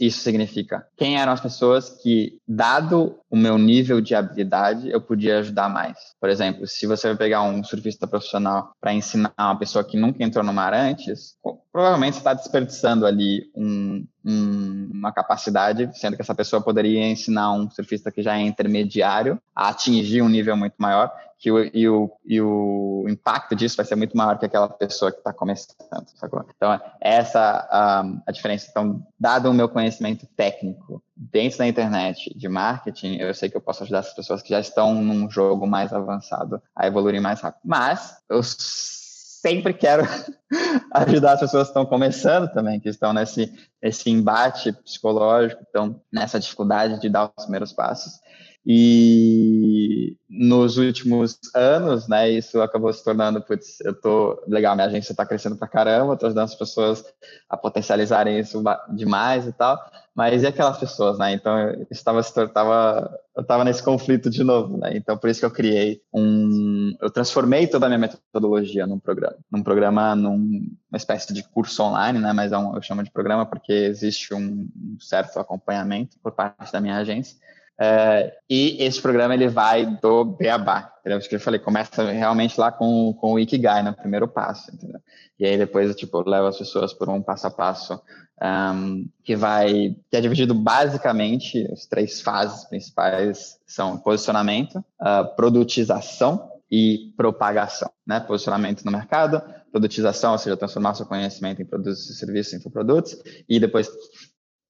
[0.00, 5.40] Isso significa quem eram as pessoas que, dado o meu nível de habilidade, eu podia
[5.40, 5.98] ajudar mais.
[6.18, 10.24] Por exemplo, se você vai pegar um surfista profissional para ensinar uma pessoa que nunca
[10.24, 11.36] entrou no mar antes,
[11.70, 17.52] provavelmente você está desperdiçando ali um, um, uma capacidade, sendo que essa pessoa poderia ensinar
[17.52, 21.88] um surfista que já é intermediário a atingir um nível muito maior, que o, e,
[21.88, 26.06] o, e o impacto disso vai ser muito maior que aquela pessoa que está começando.
[26.14, 26.44] Sacou?
[26.56, 28.68] Então, essa a, a diferença.
[28.70, 33.60] Então, dado o meu conhecimento técnico dentro da internet de marketing, eu sei que eu
[33.60, 37.62] posso ajudar as pessoas que já estão num jogo mais avançado a evoluir mais rápido.
[37.64, 40.04] Mas eu sempre quero
[40.92, 46.40] ajudar as pessoas que estão começando também, que estão nesse, nesse embate psicológico, estão nessa
[46.40, 48.20] dificuldade de dar os primeiros passos.
[48.68, 55.12] E nos últimos anos, né, isso acabou se tornando, putz, eu tô, legal, minha agência
[55.12, 57.04] está crescendo pra caramba, tô ajudando as pessoas
[57.48, 58.60] a potencializarem isso
[58.92, 59.78] demais e tal,
[60.12, 64.76] mas e aquelas pessoas, né, então eu estava, estava, eu estava nesse conflito de novo,
[64.78, 68.98] né, então por isso que eu criei um, eu transformei toda a minha metodologia num
[68.98, 73.12] programa, num programa, numa espécie de curso online, né, mas é um, eu chamo de
[73.12, 77.36] programa porque existe um certo acompanhamento por parte da minha agência,
[77.78, 81.20] é, e esse programa ele vai do beabá, entendeu?
[81.20, 85.00] Que eu falei, começa realmente lá com, com o Ikigai no primeiro passo, entendeu?
[85.38, 88.00] E aí depois, tipo, leva as pessoas por um passo a passo
[88.42, 96.50] um, que vai, que é dividido basicamente, as três fases principais são posicionamento, uh, produtização
[96.70, 98.18] e propagação, né?
[98.20, 103.16] Posicionamento no mercado, produtização, ou seja, transformar seu conhecimento em produtos e serviços, em infoprodutos,
[103.48, 103.88] e depois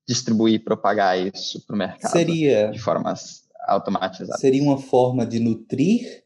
[0.07, 4.41] distribuir, propagar isso para o mercado seria, de formas automatizadas.
[4.41, 6.23] Seria uma forma de nutrir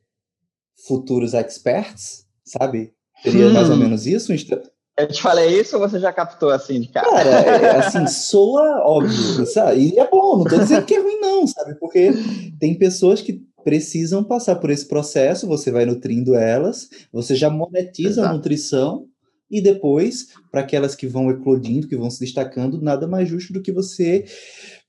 [0.86, 2.92] futuros experts, sabe?
[3.22, 3.52] Seria hum.
[3.52, 4.32] mais ou menos isso?
[4.32, 7.08] Eu te falei isso ou você já captou assim de cara?
[7.08, 9.94] Cara, é, assim, soa óbvio, sabe?
[9.94, 11.74] E é bom, não tô dizendo que é ruim não, sabe?
[11.76, 12.12] Porque
[12.58, 18.20] tem pessoas que precisam passar por esse processo, você vai nutrindo elas, você já monetiza
[18.20, 18.28] Exato.
[18.28, 19.06] a nutrição
[19.50, 23.62] e depois, para aquelas que vão eclodindo, que vão se destacando, nada mais justo do
[23.62, 24.24] que você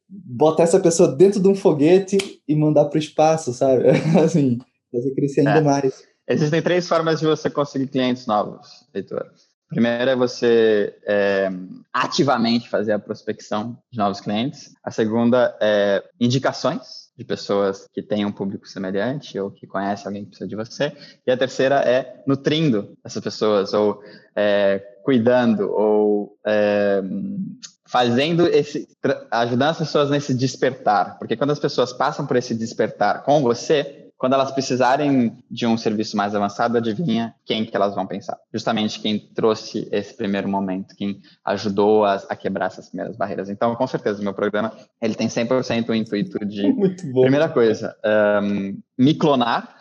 [0.08, 3.86] botar essa pessoa dentro de um foguete e mandar para o espaço, sabe?
[4.24, 4.60] Assim,
[4.92, 5.62] fazer crescer ainda é.
[5.62, 6.04] mais.
[6.28, 9.26] Existem três formas de você conseguir clientes novos, Heitor.
[9.68, 11.50] Primeiro é você é,
[11.94, 14.74] ativamente fazer a prospecção de novos clientes.
[14.84, 20.24] A segunda é indicações de pessoas que têm um público semelhante ou que conhecem alguém
[20.24, 20.92] que precisa de você.
[21.26, 24.02] E a terceira é nutrindo essas pessoas ou
[24.36, 27.04] é, cuidando ou é,
[27.86, 28.88] fazendo esse,
[29.30, 31.20] ajudando as pessoas nesse despertar.
[31.20, 35.76] Porque quando as pessoas passam por esse despertar com você, quando elas precisarem de um
[35.76, 38.38] serviço mais avançado, adivinha quem que elas vão pensar?
[38.54, 43.50] Justamente quem trouxe esse primeiro momento, quem ajudou a, a quebrar essas primeiras barreiras.
[43.50, 46.62] Então, com certeza, o meu programa ele tem 100% o intuito de...
[46.72, 47.22] Muito bom.
[47.22, 47.96] Primeira coisa,
[48.44, 49.76] um, me clonar.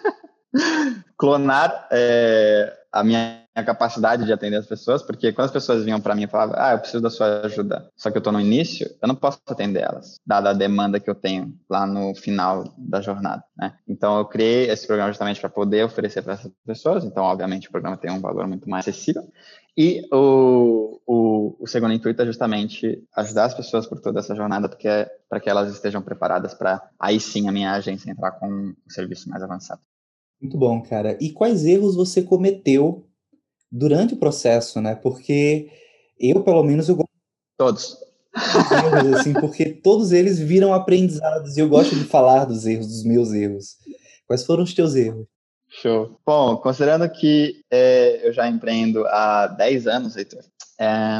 [1.18, 6.14] clonar é, a minha capacidade de atender as pessoas, porque quando as pessoas vinham para
[6.14, 8.90] mim e falavam, ah, eu preciso da sua ajuda, só que eu estou no início,
[9.00, 13.00] eu não posso atender elas, dada a demanda que eu tenho lá no final da
[13.00, 13.74] jornada, né?
[13.88, 17.70] Então eu criei esse programa justamente para poder oferecer para essas pessoas, então obviamente o
[17.70, 19.24] programa tem um valor muito mais acessível,
[19.76, 24.68] e o, o, o segundo intuito é justamente ajudar as pessoas por toda essa jornada,
[24.68, 28.48] porque é para que elas estejam preparadas para aí sim a minha agência entrar com
[28.48, 29.80] um serviço mais avançado.
[30.40, 31.16] Muito bom, cara.
[31.20, 33.06] E quais erros você cometeu
[33.70, 34.94] durante o processo, né?
[34.94, 35.70] Porque
[36.18, 36.96] eu, pelo menos, eu
[37.60, 37.94] Todos.
[38.34, 43.04] Erros, assim, porque todos eles viram aprendizados e eu gosto de falar dos erros, dos
[43.04, 43.76] meus erros.
[44.26, 45.26] Quais foram os teus erros?
[45.68, 46.18] Show.
[46.24, 50.42] Bom, considerando que é, eu já empreendo há 10 anos, Heitor,
[50.80, 51.18] é,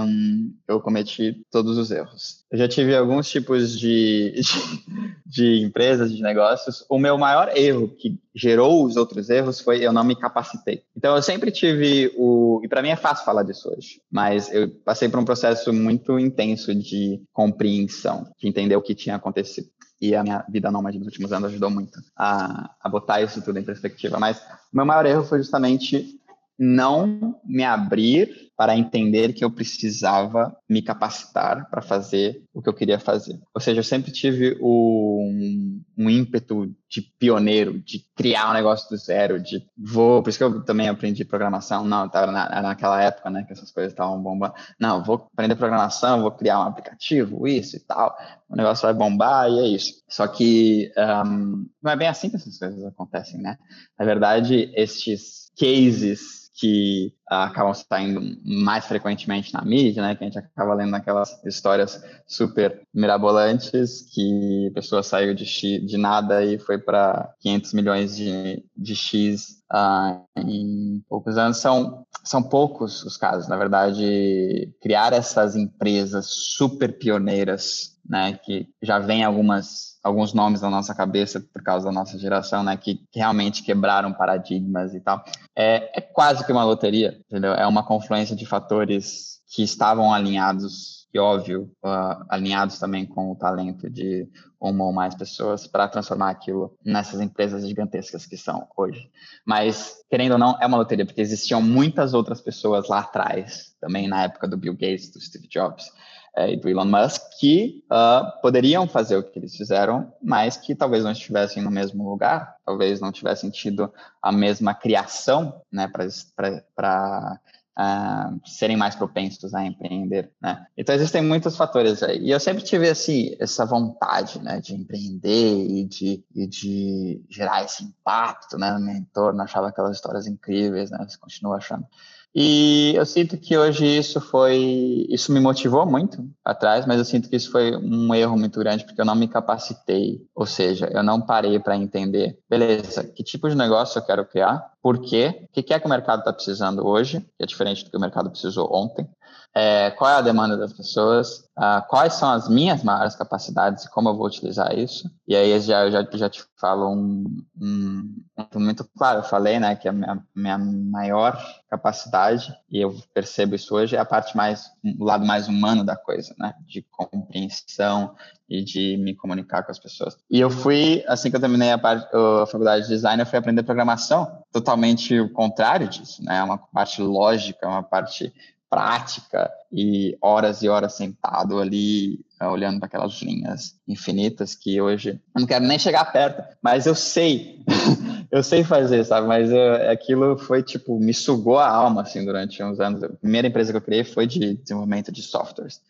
[0.66, 2.46] eu cometi todos os erros.
[2.50, 4.32] Eu já tive alguns tipos de,
[5.26, 6.82] de, de, empresas, de negócios.
[6.88, 10.82] O meu maior erro que gerou os outros erros foi eu não me capacitei.
[10.96, 12.62] Então, eu sempre tive o.
[12.64, 16.18] E para mim é fácil falar disso hoje, mas eu passei por um processo muito
[16.18, 19.68] intenso de compreensão, de entender o que tinha acontecido
[20.00, 23.58] e a minha vida nômade nos últimos anos ajudou muito a, a botar isso tudo
[23.58, 24.18] em perspectiva.
[24.18, 24.38] Mas
[24.72, 26.18] o meu maior erro foi justamente
[26.58, 32.74] não me abrir para entender que eu precisava me capacitar para fazer o que eu
[32.74, 33.40] queria fazer.
[33.54, 38.98] Ou seja, eu sempre tive um, um, ímpeto de pioneiro, de criar um negócio do
[38.98, 43.30] zero, de vou, por isso que eu também aprendi programação, não, estava na, naquela época,
[43.30, 47.78] né, que essas coisas estavam bombando, não, vou aprender programação, vou criar um aplicativo, isso
[47.78, 48.14] e tal,
[48.46, 50.02] o negócio vai bombar e é isso.
[50.06, 50.92] Só que
[51.24, 53.56] um, não é bem assim que essas coisas acontecem, né?
[53.98, 60.14] Na verdade, estes cases que acabam saindo mais frequentemente na mídia, né?
[60.14, 65.86] Que a gente acaba lendo aquelas histórias super mirabolantes que a pessoa saiu de, X,
[65.86, 71.58] de nada e foi para 500 milhões de, de X uh, em poucos anos.
[71.58, 73.48] São, são poucos os casos.
[73.48, 78.38] Na verdade, criar essas empresas super pioneiras, né?
[78.44, 82.76] Que já vem algumas alguns nomes na nossa cabeça por causa da nossa geração, né,
[82.76, 85.24] que, realmente quebraram paradigmas e tal.
[85.56, 87.52] É, é quase que uma loteria, entendeu?
[87.52, 93.36] É uma confluência de fatores que estavam alinhados, e óbvio, uh, alinhados também com o
[93.36, 94.28] talento de
[94.60, 99.10] uma ou mais pessoas para transformar aquilo nessas empresas gigantescas que são hoje.
[99.44, 104.06] Mas, querendo ou não, é uma loteria, porque existiam muitas outras pessoas lá atrás, também
[104.06, 105.90] na época do Bill Gates, do Steve Jobs,
[106.36, 111.04] e do Elon Musk que uh, poderiam fazer o que eles fizeram, mas que talvez
[111.04, 117.40] não estivessem no mesmo lugar, talvez não tivessem tido a mesma criação né, para
[117.78, 120.30] uh, serem mais propensos a empreender.
[120.40, 120.66] Né?
[120.76, 122.18] Então existem muitos fatores aí.
[122.18, 127.64] E eu sempre tive assim, essa vontade né, de empreender e de, e de gerar
[127.64, 130.98] esse impacto né, no meu entorno, achava aquelas histórias incríveis, né?
[131.08, 131.86] Você continua achando.
[132.34, 137.28] E eu sinto que hoje isso foi, isso me motivou muito atrás, mas eu sinto
[137.28, 141.02] que isso foi um erro muito grande porque eu não me capacitei, ou seja, eu
[141.02, 145.62] não parei para entender, beleza, que tipo de negócio eu quero criar, por quê, o
[145.62, 148.30] que é que o mercado está precisando hoje, que é diferente do que o mercado
[148.30, 149.08] precisou ontem,
[149.54, 153.90] é, qual é a demanda das pessoas, uh, quais são as minhas maiores capacidades e
[153.90, 155.10] como eu vou utilizar isso.
[155.26, 157.24] E aí já, eu já, já te falo um,
[157.60, 158.22] um,
[158.54, 161.36] um muito claro, eu falei né, que a minha, minha maior
[161.68, 165.96] capacidade, e eu percebo isso hoje, é a parte mais, o lado mais humano da
[165.96, 168.14] coisa, né, de compreensão
[168.48, 170.16] e de me comunicar com as pessoas.
[170.30, 173.38] E eu fui, assim que eu terminei a, parte, a faculdade de design, eu fui
[173.38, 178.32] aprender programação, totalmente o contrário disso, né, é uma parte lógica, uma parte
[178.68, 185.20] prática e horas e horas sentado ali eh, olhando para aquelas linhas infinitas que hoje
[185.34, 187.64] eu não quero nem chegar perto, mas eu sei,
[188.30, 189.26] eu sei fazer, sabe?
[189.26, 193.02] Mas eu, eh, aquilo foi tipo me sugou a alma assim durante uns anos.
[193.02, 195.80] A primeira empresa que eu criei foi de desenvolvimento de softwares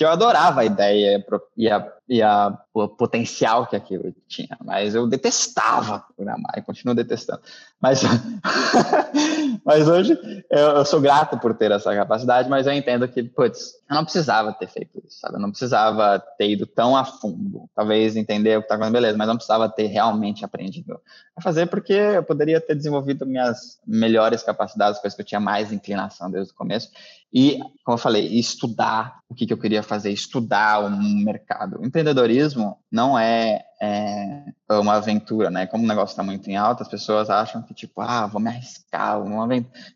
[0.00, 1.22] que eu adorava a ideia
[1.54, 6.94] e, a, e a, o potencial que aquilo tinha, mas eu detestava programar e continuo
[6.94, 7.42] detestando.
[7.78, 8.00] Mas,
[9.62, 10.18] mas hoje
[10.50, 14.02] eu, eu, sou grato por ter essa capacidade, mas eu entendo que, putz, eu não
[14.02, 15.34] precisava ter feito isso, sabe?
[15.34, 17.68] Eu não precisava ter ido tão a fundo.
[17.74, 20.98] Talvez entender o que está acontecendo, beleza, mas não precisava ter realmente aprendido
[21.36, 25.70] a fazer, porque eu poderia ter desenvolvido minhas melhores capacidades, coisas que eu tinha mais
[25.70, 26.90] inclinação desde o começo,
[27.32, 31.78] e, como eu falei, estudar o que, que eu queria fazer, estudar o mercado.
[31.80, 35.68] O empreendedorismo não é, é uma aventura, né?
[35.68, 38.48] Como o negócio está muito em alta, as pessoas acham que, tipo, ah, vou me
[38.48, 39.46] arriscar, uma.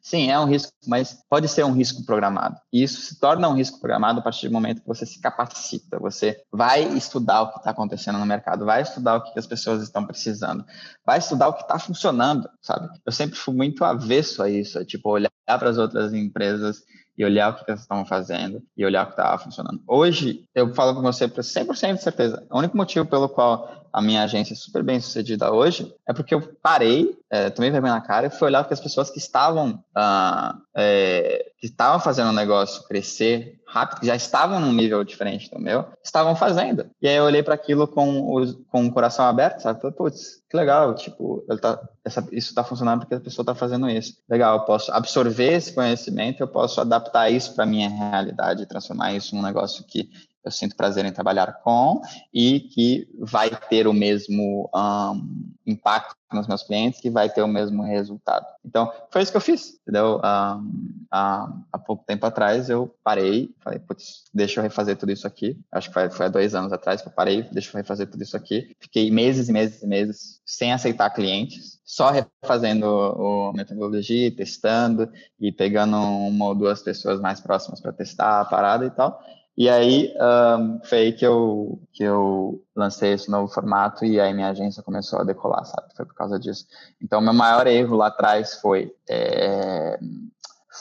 [0.01, 2.57] Sim, é um risco, mas pode ser um risco programado.
[2.73, 5.99] E isso se torna um risco programado a partir do momento que você se capacita,
[5.99, 9.83] você vai estudar o que está acontecendo no mercado, vai estudar o que as pessoas
[9.83, 10.65] estão precisando,
[11.05, 12.89] vai estudar o que está funcionando, sabe?
[13.05, 16.85] Eu sempre fui muito avesso a isso, é, tipo, olhar para as outras empresas
[17.17, 19.81] e olhar o que elas estavam fazendo e olhar o que estava funcionando.
[19.87, 24.03] Hoje, eu falo com você para 100% de certeza, o único motivo pelo qual a
[24.03, 28.27] minha agência super bem sucedida hoje é porque eu parei, é, tomei vergonha na cara
[28.27, 32.83] e fui olhar para as pessoas que estavam, ah, é, que estavam fazendo o negócio
[32.89, 36.91] crescer rápido, que já estavam num nível diferente do meu, estavam fazendo.
[37.01, 39.81] E aí eu olhei para aquilo com com o coração aberto, sabe?
[39.93, 44.17] Putz, que legal, tipo, tá, essa, isso está funcionando porque a pessoa está fazendo isso.
[44.29, 49.37] Legal, eu posso absorver esse conhecimento, eu posso adaptar isso para minha realidade transformar isso
[49.37, 50.11] num negócio que
[50.45, 56.47] eu sinto prazer em trabalhar com e que vai ter o mesmo um, impacto nos
[56.47, 58.45] meus clientes, que vai ter o mesmo resultado.
[58.65, 60.17] Então, foi isso que eu fiz, entendeu?
[60.17, 65.27] Um, há, há pouco tempo atrás eu parei, falei, putz, deixa eu refazer tudo isso
[65.27, 65.57] aqui.
[65.73, 68.23] Acho que foi, foi há dois anos atrás que eu parei, deixa eu refazer tudo
[68.23, 68.77] isso aqui.
[68.81, 75.53] Fiquei meses e meses e meses sem aceitar clientes, só refazendo a metodologia, testando e
[75.53, 79.23] pegando uma ou duas pessoas mais próximas para testar a parada e tal.
[79.57, 80.13] E aí
[80.59, 84.83] um, foi aí que eu, que eu lancei esse novo formato e aí minha agência
[84.83, 85.95] começou a decolar, sabe?
[85.97, 86.67] Foi por causa disso.
[87.01, 89.99] Então, meu maior erro lá atrás foi, é,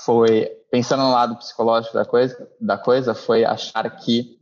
[0.03, 4.39] foi pensando no lado psicológico da coisa, da coisa, foi achar que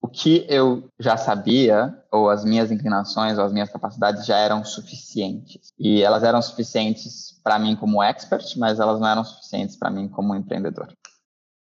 [0.00, 4.64] o que eu já sabia, ou as minhas inclinações, ou as minhas capacidades já eram
[4.64, 5.74] suficientes.
[5.78, 10.08] E elas eram suficientes para mim como expert, mas elas não eram suficientes para mim
[10.08, 10.88] como empreendedor.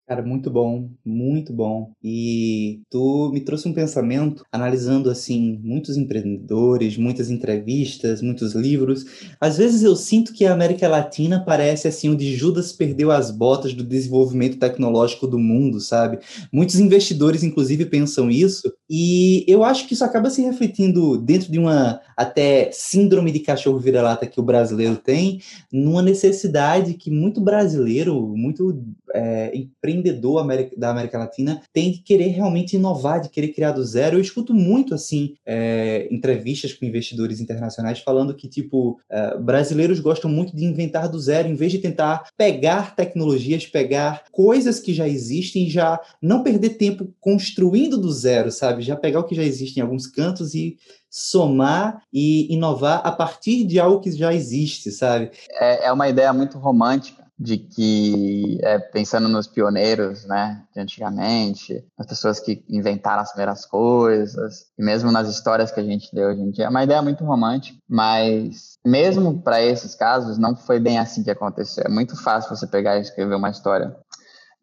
[0.09, 1.93] Cara, muito bom, muito bom.
[2.03, 9.05] E tu me trouxe um pensamento analisando assim muitos empreendedores, muitas entrevistas, muitos livros.
[9.39, 13.75] Às vezes eu sinto que a América Latina parece assim onde Judas perdeu as botas
[13.75, 16.19] do desenvolvimento tecnológico do mundo, sabe?
[16.51, 21.59] Muitos investidores inclusive pensam isso, e eu acho que isso acaba se refletindo dentro de
[21.59, 25.41] uma até síndrome de cachorro vira-lata que o brasileiro tem,
[25.71, 28.83] numa necessidade que muito brasileiro, muito
[29.15, 30.47] é, empreendedor
[30.77, 34.17] da América Latina tem de querer realmente inovar, de querer criar do zero.
[34.17, 40.31] Eu escuto muito assim é, entrevistas com investidores internacionais falando que tipo é, brasileiros gostam
[40.31, 45.09] muito de inventar do zero, em vez de tentar pegar tecnologias, pegar coisas que já
[45.09, 48.83] existem, e já não perder tempo construindo do zero, sabe?
[48.83, 50.77] Já pegar o que já existe em alguns cantos e
[51.11, 55.31] somar e inovar a partir de algo que já existe, sabe?
[55.53, 61.85] É, é uma ideia muito romântica de que, é, pensando nos pioneiros, né, de antigamente,
[61.97, 66.25] as pessoas que inventaram as primeiras coisas, e mesmo nas histórias que a gente lê
[66.25, 70.81] hoje em dia, é uma ideia muito romântica, mas mesmo para esses casos, não foi
[70.81, 71.85] bem assim que aconteceu.
[71.87, 73.97] É muito fácil você pegar e escrever uma história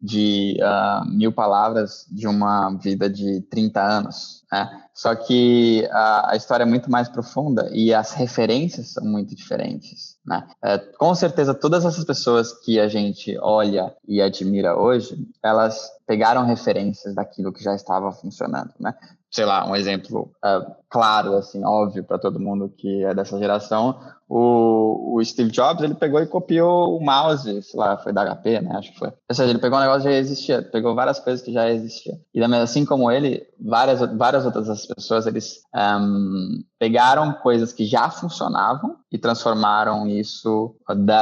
[0.00, 4.44] de uh, mil palavras de uma vida de 30 anos.
[4.52, 4.82] Né?
[4.94, 10.16] Só que a, a, história é muito mais profunda e as referências são muito diferentes.
[10.24, 10.46] Né?
[10.62, 16.44] É, com certeza, todas essas pessoas que a gente olha e admira hoje, elas pegaram
[16.44, 18.72] referências daquilo que já estava funcionando.
[18.78, 18.94] Né?
[19.36, 24.00] Sei lá, um exemplo uh, claro, assim, óbvio para todo mundo que é dessa geração,
[24.26, 28.62] o, o, Steve Jobs, ele pegou e copiou o mouse, sei lá, foi da HP,
[28.62, 29.08] né, acho que foi.
[29.08, 32.18] Ou seja, ele pegou um negócio que já existia, pegou várias coisas que já existiam.
[32.34, 35.60] E assim como ele, várias, várias outras pessoas, eles
[36.00, 40.74] um, pegaram coisas que já funcionavam e transformaram isso,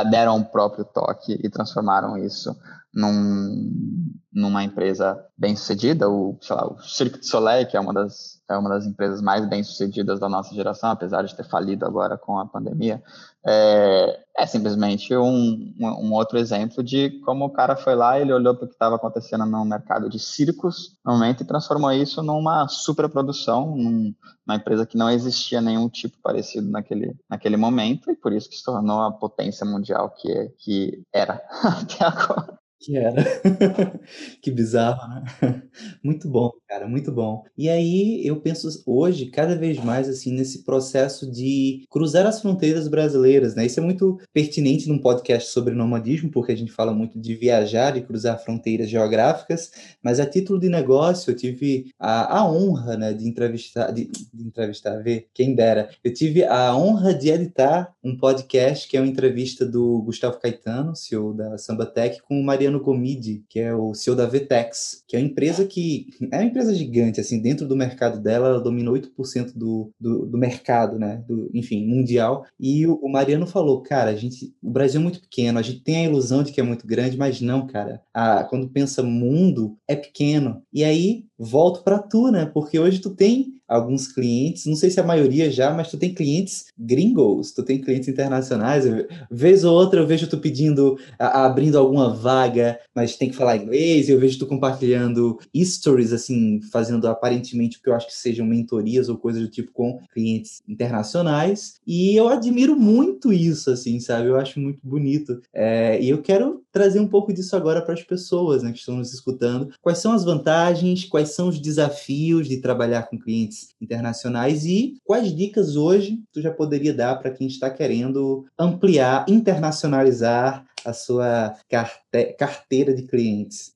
[0.09, 2.57] deram o próprio toque e transformaram isso
[2.95, 7.93] num, numa empresa bem sucedida, o, sei lá, o Cirque du Soleil, que é uma
[7.93, 11.87] das é uma das empresas mais bem sucedidas da nossa geração, apesar de ter falido
[11.87, 13.03] agora com a pandemia,
[13.47, 18.55] é, é simplesmente um, um, outro exemplo de como o cara foi lá, ele olhou
[18.55, 22.69] para o que estava acontecendo no mercado de circos no momento e transformou isso numa
[22.69, 28.51] superprodução, numa empresa que não existia nenhum tipo parecido naquele, naquele momento e por isso
[28.51, 32.59] que se tornou a potência mundial que, que era até agora.
[32.81, 33.23] Que era.
[34.43, 35.25] que bizarro, né?
[36.03, 37.43] Muito bom, cara, muito bom.
[37.57, 42.87] E aí eu penso hoje, cada vez mais, assim, nesse processo de cruzar as fronteiras
[42.89, 43.65] brasileiras, né?
[43.67, 47.97] Isso é muito pertinente num podcast sobre nomadismo, porque a gente fala muito de viajar
[47.97, 49.71] e cruzar fronteiras geográficas,
[50.03, 54.47] mas a título de negócio eu tive a, a honra, né, de entrevistar, de, de
[54.47, 55.89] entrevistar, ver, quem dera.
[56.03, 60.95] Eu tive a honra de editar um podcast que é uma entrevista do Gustavo Caetano,
[60.95, 65.17] CEO da Sambatec, com o Mariano Luciano Gomide, que é o CEO da Vtex, que
[65.17, 68.91] é uma empresa que é uma empresa gigante, assim, dentro do mercado dela, ela domina
[68.91, 72.45] 8% do, do, do mercado, né, do, enfim, mundial.
[72.59, 75.81] E o, o, Mariano falou, cara, a gente, o Brasil é muito pequeno, a gente
[75.81, 78.03] tem a ilusão de que é muito grande, mas não, cara.
[78.13, 80.63] A, quando pensa mundo, é pequeno.
[80.73, 85.01] E aí, volto para tu, né, porque hoje tu tem alguns clientes, não sei se
[85.01, 88.85] a maioria já, mas tu tem clientes gringos, tu tem clientes internacionais.
[89.31, 94.09] Vez ou outra eu vejo tu pedindo, abrindo alguma vaga, mas tem que falar inglês,
[94.09, 99.09] eu vejo tu compartilhando stories, assim, fazendo aparentemente o que eu acho que sejam mentorias
[99.09, 101.75] ou coisas do tipo com clientes internacionais.
[101.87, 104.29] E eu admiro muito isso, assim, sabe?
[104.29, 105.41] Eu acho muito bonito.
[105.53, 108.97] É, e eu quero trazer um pouco disso agora para as pessoas né, que estão
[108.97, 109.71] nos escutando.
[109.81, 115.35] Quais são as vantagens, quais são os desafios de trabalhar com clientes internacionais e quais
[115.35, 122.35] dicas hoje tu já poderia dar para quem está querendo ampliar, internacionalizar a sua carte
[122.39, 123.75] carteira de clientes?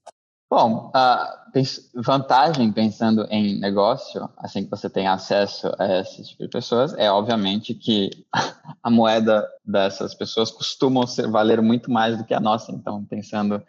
[0.51, 1.45] Bom, a
[1.95, 7.11] vantagem pensando em negócio, assim que você tem acesso a esse tipo de pessoas, é
[7.11, 8.11] obviamente que
[8.83, 12.73] a moeda dessas pessoas costumam ser, valer muito mais do que a nossa.
[12.73, 13.63] Então, pensando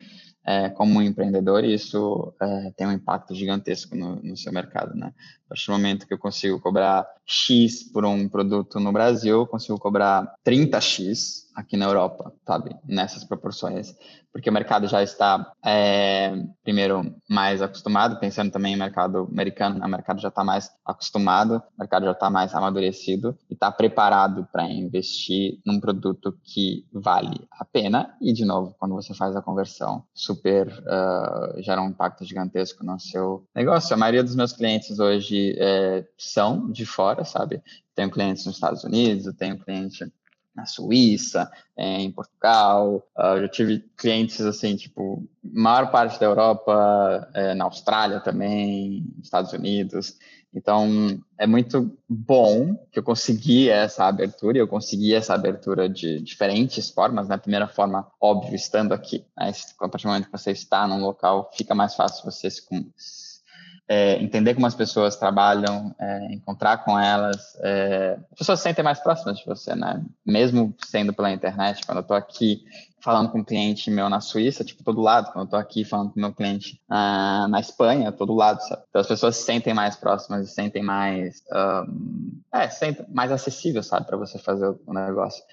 [0.45, 5.13] é, como um empreendedor, isso é, tem um impacto gigantesco no, no, seu mercado, né?
[5.45, 9.47] A partir do momento que eu consigo cobrar X por um produto no Brasil, eu
[9.47, 12.76] consigo cobrar 30X aqui na Europa, sabe?
[12.88, 13.93] Nessas proporções.
[14.32, 16.32] Porque o mercado já está, é,
[16.64, 19.86] primeiro, mais acostumado, pensando também em mercado americano, né?
[19.86, 24.47] o mercado já está mais acostumado, o mercado já está mais amadurecido e está preparado
[24.51, 28.16] para investir num produto que vale a pena.
[28.22, 32.99] E, de novo, quando você faz a conversão, super uh, gera um impacto gigantesco no
[32.99, 33.93] seu negócio.
[33.93, 37.62] A maioria dos meus clientes hoje é, são de fora, sabe?
[37.95, 40.10] Tenho clientes nos Estados Unidos, tenho cliente
[40.60, 43.03] na Suíça, é, em Portugal.
[43.18, 49.53] Uh, já tive clientes assim, tipo, maior parte da Europa, é, na Austrália também, Estados
[49.53, 50.18] Unidos.
[50.53, 56.89] Então, é muito bom que eu consegui essa abertura, eu consegui essa abertura de diferentes
[56.89, 57.28] formas.
[57.28, 57.41] Na né?
[57.41, 59.26] primeira forma, óbvio, estando aqui.
[59.38, 59.51] Né?
[59.80, 62.64] A partir do momento que você está num local, fica mais fácil você se,
[63.92, 67.58] é, entender como as pessoas trabalham, é, encontrar com elas.
[67.62, 70.06] É, as pessoas se sentem mais próximas de você, né?
[70.24, 72.64] Mesmo sendo pela internet, quando eu estou aqui
[73.02, 75.32] falando com um cliente meu na Suíça, tipo, todo lado.
[75.32, 78.84] Quando eu estou aqui falando com meu cliente ah, na Espanha, todo lado, sabe?
[78.90, 83.82] Então as pessoas se sentem mais próximas e sentem mais, um, é, sentem mais acessível,
[83.82, 85.44] sabe, para você fazer o negócio.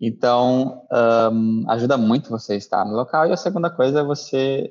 [0.00, 0.82] Então,
[1.30, 3.26] um, ajuda muito você estar no local.
[3.26, 4.70] E a segunda coisa é você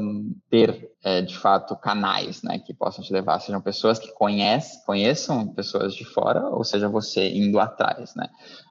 [0.00, 4.80] um, ter, é, de fato, canais né, que possam te levar, sejam pessoas que conhecem,
[4.86, 8.14] conheçam pessoas de fora, ou seja, você indo atrás.
[8.14, 8.28] Né?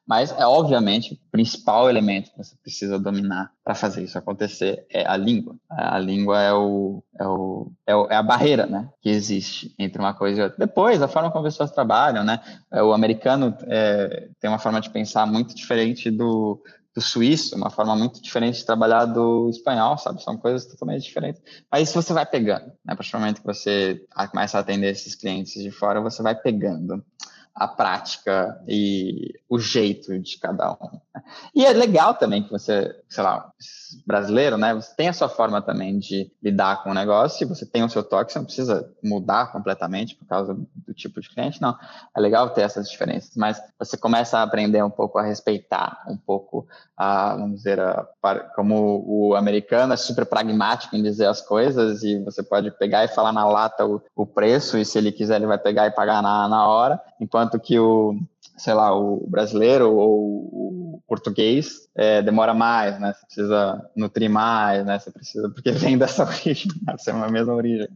[0.08, 5.06] Mas é obviamente o principal elemento que você precisa dominar para fazer isso acontecer é
[5.06, 5.58] a língua.
[5.70, 10.00] A língua é, o, é, o, é, o, é, a barreira né, que existe entre
[10.00, 10.58] uma coisa e outra.
[10.66, 12.40] Depois, a forma como as pessoas trabalham, né?
[12.72, 16.62] É, o americano é, tem uma forma de pensar muito diferente do,
[16.96, 20.24] do suíço, uma forma muito diferente de trabalhar do espanhol, sabe?
[20.24, 21.42] São coisas totalmente diferentes.
[21.70, 22.94] Mas isso você vai pegando, né?
[22.94, 24.02] A partir do momento que você
[24.32, 27.04] começa a atender esses clientes de fora, você vai pegando
[27.58, 31.00] a prática e o jeito de cada um.
[31.56, 33.52] E é legal também que você, sei lá,
[34.06, 34.76] brasileiro, né?
[34.76, 38.04] Você tem a sua forma também de lidar com o negócio, você tem o seu
[38.04, 41.76] toque, você não precisa mudar completamente por causa do tipo de cliente, não.
[42.16, 46.18] É legal ter essas diferenças, mas você começa a aprender um pouco a respeitar um
[46.18, 48.08] pouco, a, vamos dizer, a,
[48.56, 53.08] como o americano é super pragmático em dizer as coisas e você pode pegar e
[53.08, 56.22] falar na lata o, o preço e se ele quiser ele vai pegar e pagar
[56.22, 58.20] na, na hora, enquanto que o
[58.58, 63.14] sei lá, o brasileiro ou o português é, demora mais, né?
[63.14, 64.98] Você precisa nutrir mais, né?
[64.98, 66.96] Você precisa, porque vem dessa origem, né?
[66.98, 67.88] Você é uma mesma origem.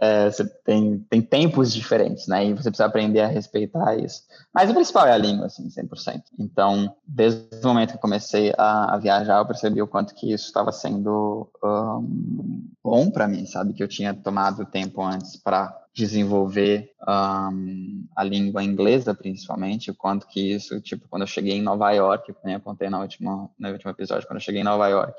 [0.00, 2.46] É, você tem, tem tempos diferentes, né?
[2.46, 4.22] E você precisa aprender a respeitar isso.
[4.52, 6.22] Mas o principal é a língua, assim, 100%.
[6.38, 10.32] Então, desde o momento que eu comecei a, a viajar, eu percebi o quanto que
[10.32, 13.74] isso estava sendo um, bom para mim, sabe?
[13.74, 20.26] Que eu tinha tomado tempo antes para desenvolver um, a língua inglesa, principalmente, o quanto
[20.26, 23.90] que isso, tipo, quando eu cheguei em Nova York, eu contei na última, no último
[23.92, 25.18] episódio, quando eu cheguei em Nova York,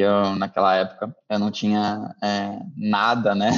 [0.00, 3.50] eu, naquela época, eu não tinha é, nada, né?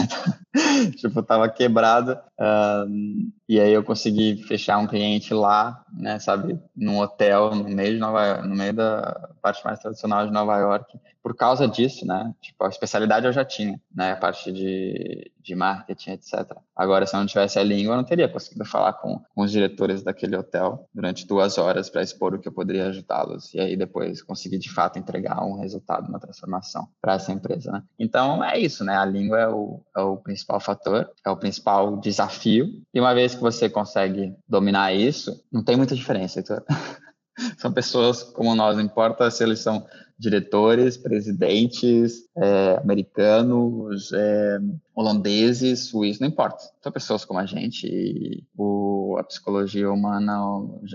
[0.96, 2.18] tipo, tava quebrado.
[2.38, 7.94] Um, e aí eu consegui fechar um cliente lá, né, sabe, num hotel no meio
[7.94, 10.98] de Nova no meio da parte mais tradicional de Nova York.
[11.22, 12.32] Por causa disso, né?
[12.40, 14.12] Tipo, a especialidade eu já tinha, né?
[14.12, 16.56] A parte de, de marketing, etc.
[16.74, 19.50] Agora, se eu não tivesse a língua, eu não teria conseguido falar com, com os
[19.50, 23.52] diretores daquele hotel durante duas horas para expor o que eu poderia ajudá-los.
[23.54, 27.82] E aí depois conseguir, de fato, entregar um resultado, uma transformação para essa empresa, né?
[27.98, 28.96] Então, é isso, né?
[28.96, 32.68] A língua é o, é o principal fator, é o principal desafio.
[32.94, 36.40] E uma vez que você consegue dominar isso, não tem muita diferença.
[36.40, 36.60] Então,
[37.56, 39.86] são pessoas como nós, não importa se eles são
[40.18, 44.58] diretores, presidentes, é, americanos, é,
[44.94, 46.64] holandeses, suíços, não importa.
[46.82, 50.38] São pessoas como a gente e o, a psicologia humana,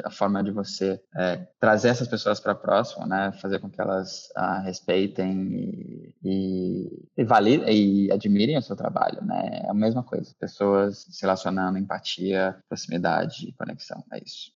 [0.03, 4.31] a forma de você é, trazer essas pessoas para próximo, né, fazer com que elas
[4.35, 10.33] a, respeitem e, e, e, e admirem o seu trabalho, né, é a mesma coisa.
[10.39, 14.51] Pessoas se relacionando, empatia, proximidade, conexão, é isso.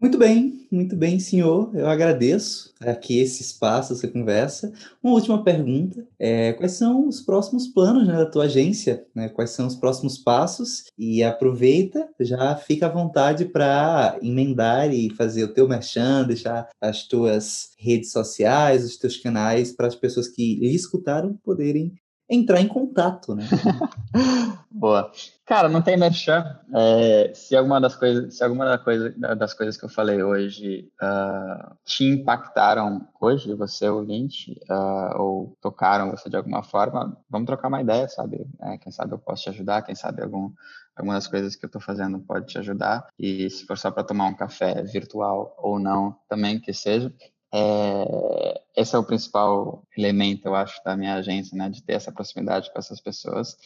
[0.00, 1.70] Muito bem, muito bem, senhor.
[1.74, 4.72] Eu agradeço aqui esse espaço, essa conversa.
[5.02, 9.04] Uma última pergunta: é, quais são os próximos planos né, da tua agência?
[9.14, 9.28] Né?
[9.28, 10.84] Quais são os próximos passos?
[10.96, 17.06] E aproveita, já fica à vontade para emendar e fazer o teu merchan, deixar as
[17.06, 21.92] tuas redes sociais, os teus canais para as pessoas que lhe escutaram poderem
[22.30, 23.44] entrar em contato, né?
[24.70, 25.10] Boa.
[25.44, 26.60] Cara, não tem merchan.
[26.72, 30.88] É, se alguma das coisas, se alguma da coisa, das coisas que eu falei hoje
[31.02, 37.66] uh, te impactaram hoje, você ouvinte, uh, ou tocaram você de alguma forma, vamos trocar
[37.66, 38.46] uma ideia, sabe?
[38.62, 40.52] É, quem sabe eu posso te ajudar, quem sabe algum,
[40.94, 43.08] alguma das coisas que eu estou fazendo pode te ajudar.
[43.18, 47.12] E se for só para tomar um café virtual ou não, também que seja,
[47.52, 52.12] é, esse é o principal elemento, eu acho, da minha agência, né, de ter essa
[52.12, 53.56] proximidade com essas pessoas.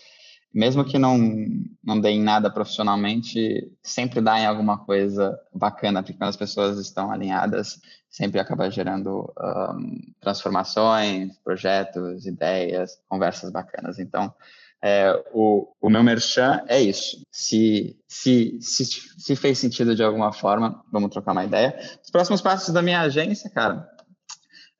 [0.52, 1.18] Mesmo que não,
[1.82, 6.78] não dê em nada profissionalmente, sempre dá em alguma coisa bacana, porque quando as pessoas
[6.78, 13.98] estão alinhadas, sempre acaba gerando um, transformações, projetos, ideias, conversas bacanas.
[13.98, 14.32] Então,
[14.86, 17.22] é, o, o meu merchan é isso.
[17.32, 21.74] Se, se, se, se fez sentido de alguma forma, vamos trocar uma ideia.
[22.04, 23.88] Os próximos passos da minha agência, cara,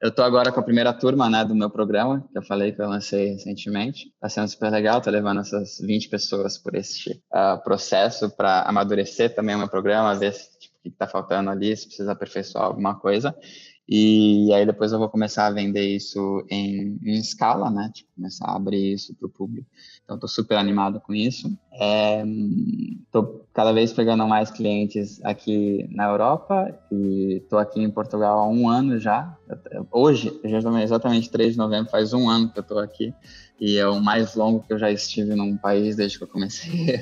[0.02, 2.82] eu estou agora com a primeira turma né, do meu programa, que eu falei que
[2.82, 4.12] eu lancei recentemente.
[4.16, 9.34] Está sendo super legal, estou levando essas 20 pessoas por este uh, processo para amadurecer
[9.34, 12.66] também o meu programa, ver se, tipo, o que está faltando ali, se precisa aperfeiçoar
[12.66, 13.34] alguma coisa.
[13.86, 17.90] E aí depois eu vou começar a vender isso em, em escala, né?
[17.92, 19.66] Tipo, começar a abrir isso para o público.
[20.02, 21.48] Então, estou super animado com isso.
[21.70, 28.38] Estou é, cada vez pegando mais clientes aqui na Europa e estou aqui em Portugal
[28.38, 29.36] há um ano já.
[29.92, 30.32] Hoje,
[30.82, 33.12] exatamente 3 de novembro, faz um ano que eu estou aqui
[33.60, 37.00] e é o mais longo que eu já estive num país desde que eu comecei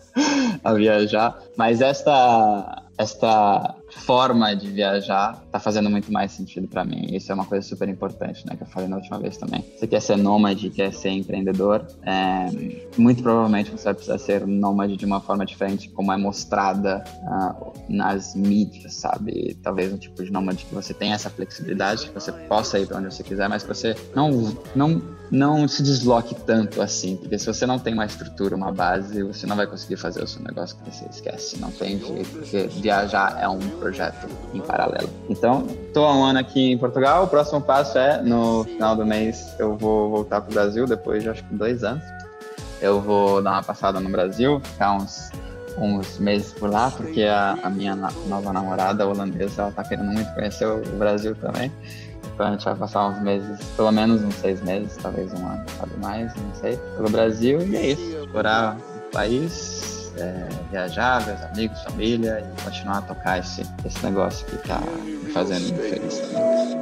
[0.62, 1.42] a viajar.
[1.56, 7.08] Mas esta esta forma de viajar está fazendo muito mais sentido para mim.
[7.12, 8.56] Isso é uma coisa super importante, né?
[8.56, 9.64] Que eu falei na última vez também.
[9.76, 12.46] Você quer ser nômade, quer ser empreendedor, é,
[12.96, 17.72] muito provavelmente você vai precisar ser nômade de uma forma diferente, como é mostrada uh,
[17.88, 19.56] nas mídias, sabe?
[19.62, 22.98] Talvez um tipo de nômade que você tenha essa flexibilidade, que você possa ir para
[22.98, 27.46] onde você quiser, mas que você não, não, não se desloque tanto assim, porque se
[27.46, 30.76] você não tem uma estrutura, uma base, você não vai conseguir fazer o seu negócio
[30.76, 31.58] que você esquece.
[31.60, 33.58] Não tem jeito, porque viajar é um
[33.88, 35.08] projeto em paralelo.
[35.28, 37.24] Então, estou há um ano aqui em Portugal.
[37.24, 41.22] O próximo passo é no final do mês eu vou voltar para o Brasil depois
[41.22, 42.04] de acho que dois anos.
[42.80, 45.30] Eu vou dar uma passada no Brasil, ficar uns
[45.80, 50.28] uns meses por lá, porque a, a minha nova namorada holandesa, ela tá querendo muito
[50.34, 51.70] conhecer o Brasil também.
[52.34, 55.64] Então a gente vai passar uns meses, pelo menos uns seis meses, talvez um ano,
[55.78, 57.60] sabe mais, não sei, pelo Brasil.
[57.60, 63.02] E é isso, explorar o país, é, viajar, ver os amigos, família e continuar a
[63.02, 66.78] tocar esse, esse negócio que está me fazendo muito feliz também.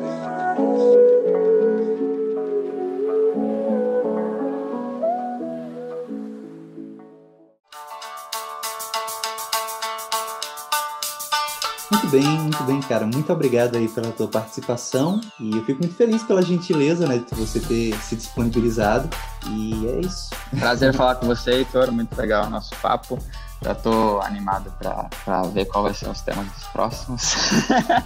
[12.06, 13.06] Muito bem, muito bem, cara.
[13.06, 15.20] Muito obrigado aí pela tua participação.
[15.40, 19.08] E eu fico muito feliz pela gentileza, né, de você ter se disponibilizado.
[19.50, 20.30] E é isso.
[20.58, 21.90] Prazer falar com você, Heitor.
[21.92, 23.18] Muito legal o nosso papo.
[23.62, 27.34] Já tô animado para ver qual vai ser os temas dos próximos.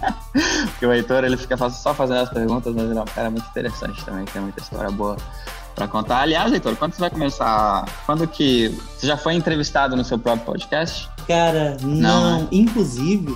[0.71, 3.47] Porque o Heitor, ele fica só fazendo as perguntas, mas ele é um cara muito
[3.47, 5.17] interessante também, tem muita história boa
[5.75, 6.21] para contar.
[6.21, 7.85] Aliás, Heitor, quando você vai começar?
[8.05, 8.69] Quando que.
[8.97, 11.09] Você já foi entrevistado no seu próprio podcast?
[11.27, 12.39] Cara, não.
[12.39, 12.47] não.
[12.51, 13.35] Inclusive,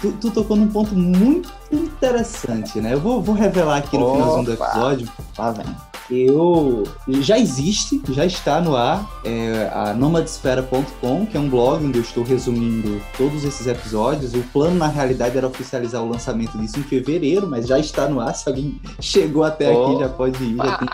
[0.00, 2.94] Tu, tu, tocou num ponto muito interessante, né?
[2.94, 5.08] Eu vou, vou revelar aqui no Opa, finalzinho do episódio.
[5.36, 5.87] Tá vendo?
[6.10, 6.84] Eu
[7.20, 12.02] já existe, já está no ar, é a nomadesfera.com, que é um blog onde eu
[12.02, 14.34] estou resumindo todos esses episódios.
[14.34, 18.20] O plano, na realidade, era oficializar o lançamento disso em fevereiro, mas já está no
[18.20, 18.34] ar.
[18.34, 19.86] Se alguém chegou até oh.
[19.86, 20.56] aqui, já pode ir.
[20.56, 20.88] Já tem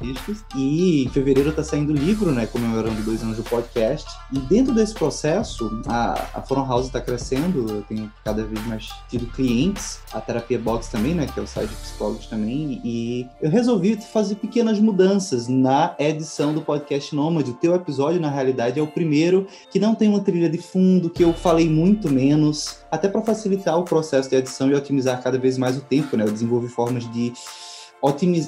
[0.00, 0.44] artísticos.
[0.56, 4.08] E em fevereiro está saindo o livro, né, comemorando dois anos do podcast.
[4.32, 8.90] E dentro desse processo, a, a Forum House está crescendo, eu tenho cada vez mais
[9.08, 13.26] tido clientes, a Terapia Box também, né, que é o site de psicólogos também, e
[13.40, 17.50] eu resolvi fazer pequenas mudanças na edição do podcast Nômade.
[17.50, 21.10] O teu episódio, na realidade, é o primeiro que não tem uma trilha de fundo,
[21.10, 25.38] que eu falei muito menos, até para facilitar o processo de edição e otimizar cada
[25.38, 26.24] vez mais o tempo, né?
[26.24, 27.32] Eu desenvolvi formas de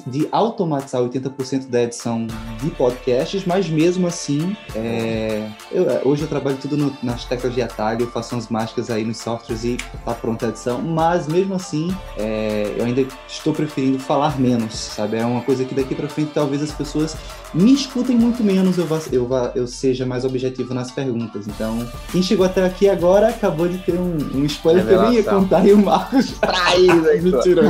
[0.07, 2.25] de automatizar 80% da edição
[2.59, 7.61] de podcasts, mas mesmo assim, é, eu, hoje eu trabalho tudo no, nas teclas de
[7.61, 11.95] atalho, faço umas mágicas aí nos softwares e tá pronta a edição, mas mesmo assim,
[12.17, 15.17] é, eu ainda estou preferindo falar menos, sabe?
[15.17, 17.15] É uma coisa que daqui para frente talvez as pessoas
[17.53, 21.47] me escutem muito menos, eu, vá, eu, vá, eu seja mais objetivo nas perguntas.
[21.47, 25.13] Então, quem chegou até aqui agora acabou de ter um, um spoiler que eu nem
[25.13, 26.33] ia contar e o Marcos
[27.21, 27.65] me tirou.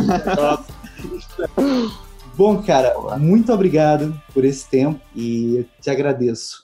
[2.35, 6.62] Bom, cara, muito obrigado por esse tempo e te agradeço.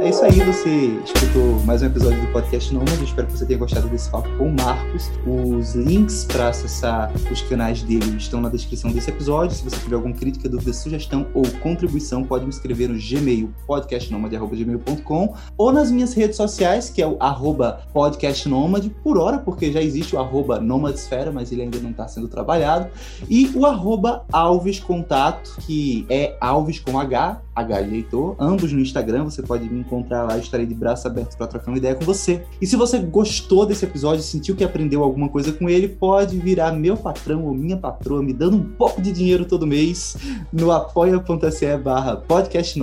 [0.00, 3.04] É isso aí, você escutou mais um episódio do podcast Nômade.
[3.04, 5.10] Espero que você tenha gostado desse papo com o Marcos.
[5.24, 9.56] Os links para acessar os canais dele estão na descrição desse episódio.
[9.56, 15.34] Se você tiver alguma crítica, dúvida, sugestão ou contribuição, pode me escrever no Gmail, podcastnomade.gmail.com
[15.56, 20.16] ou nas minhas redes sociais, que é o arroba podcastnomade, por hora, porque já existe
[20.16, 22.88] o arroba nomadesfera, mas ele ainda não está sendo trabalhado,
[23.28, 28.80] e o arroba Alves Contato, que é Alves com H, H de Heitor, ambos no
[28.80, 32.04] Instagram, você pode me encontrar lá, estarei de braço aberto para trocar uma ideia com
[32.04, 32.44] você.
[32.60, 36.72] E se você gostou desse episódio, sentiu que aprendeu alguma coisa com ele, pode virar
[36.72, 40.16] meu patrão ou minha patroa, me dando um pouco de dinheiro todo mês
[40.52, 42.80] no apoia.se barra podcast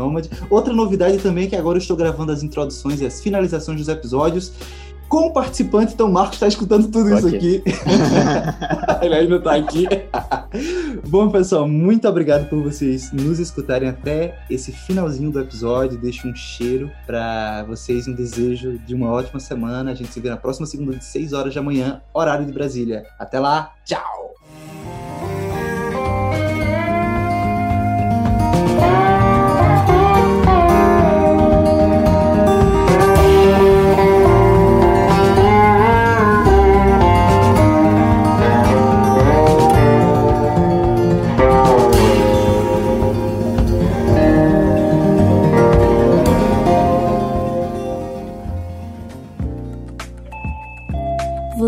[0.50, 3.88] Outra novidade também é que agora eu estou gravando as introduções e as finalizações dos
[3.88, 4.54] episódios
[5.10, 7.64] como participante, então o Marcos está escutando tudo isso aqui.
[9.02, 9.88] Ele ainda está aqui.
[11.08, 15.98] Bom, pessoal, muito obrigado por vocês nos escutarem até esse finalzinho do episódio.
[15.98, 19.92] Deixo um cheiro para vocês, um desejo de uma ótima semana.
[19.92, 23.04] A gente se vê na próxima segunda de 6 horas da manhã, horário de Brasília.
[23.18, 24.36] Até lá, tchau!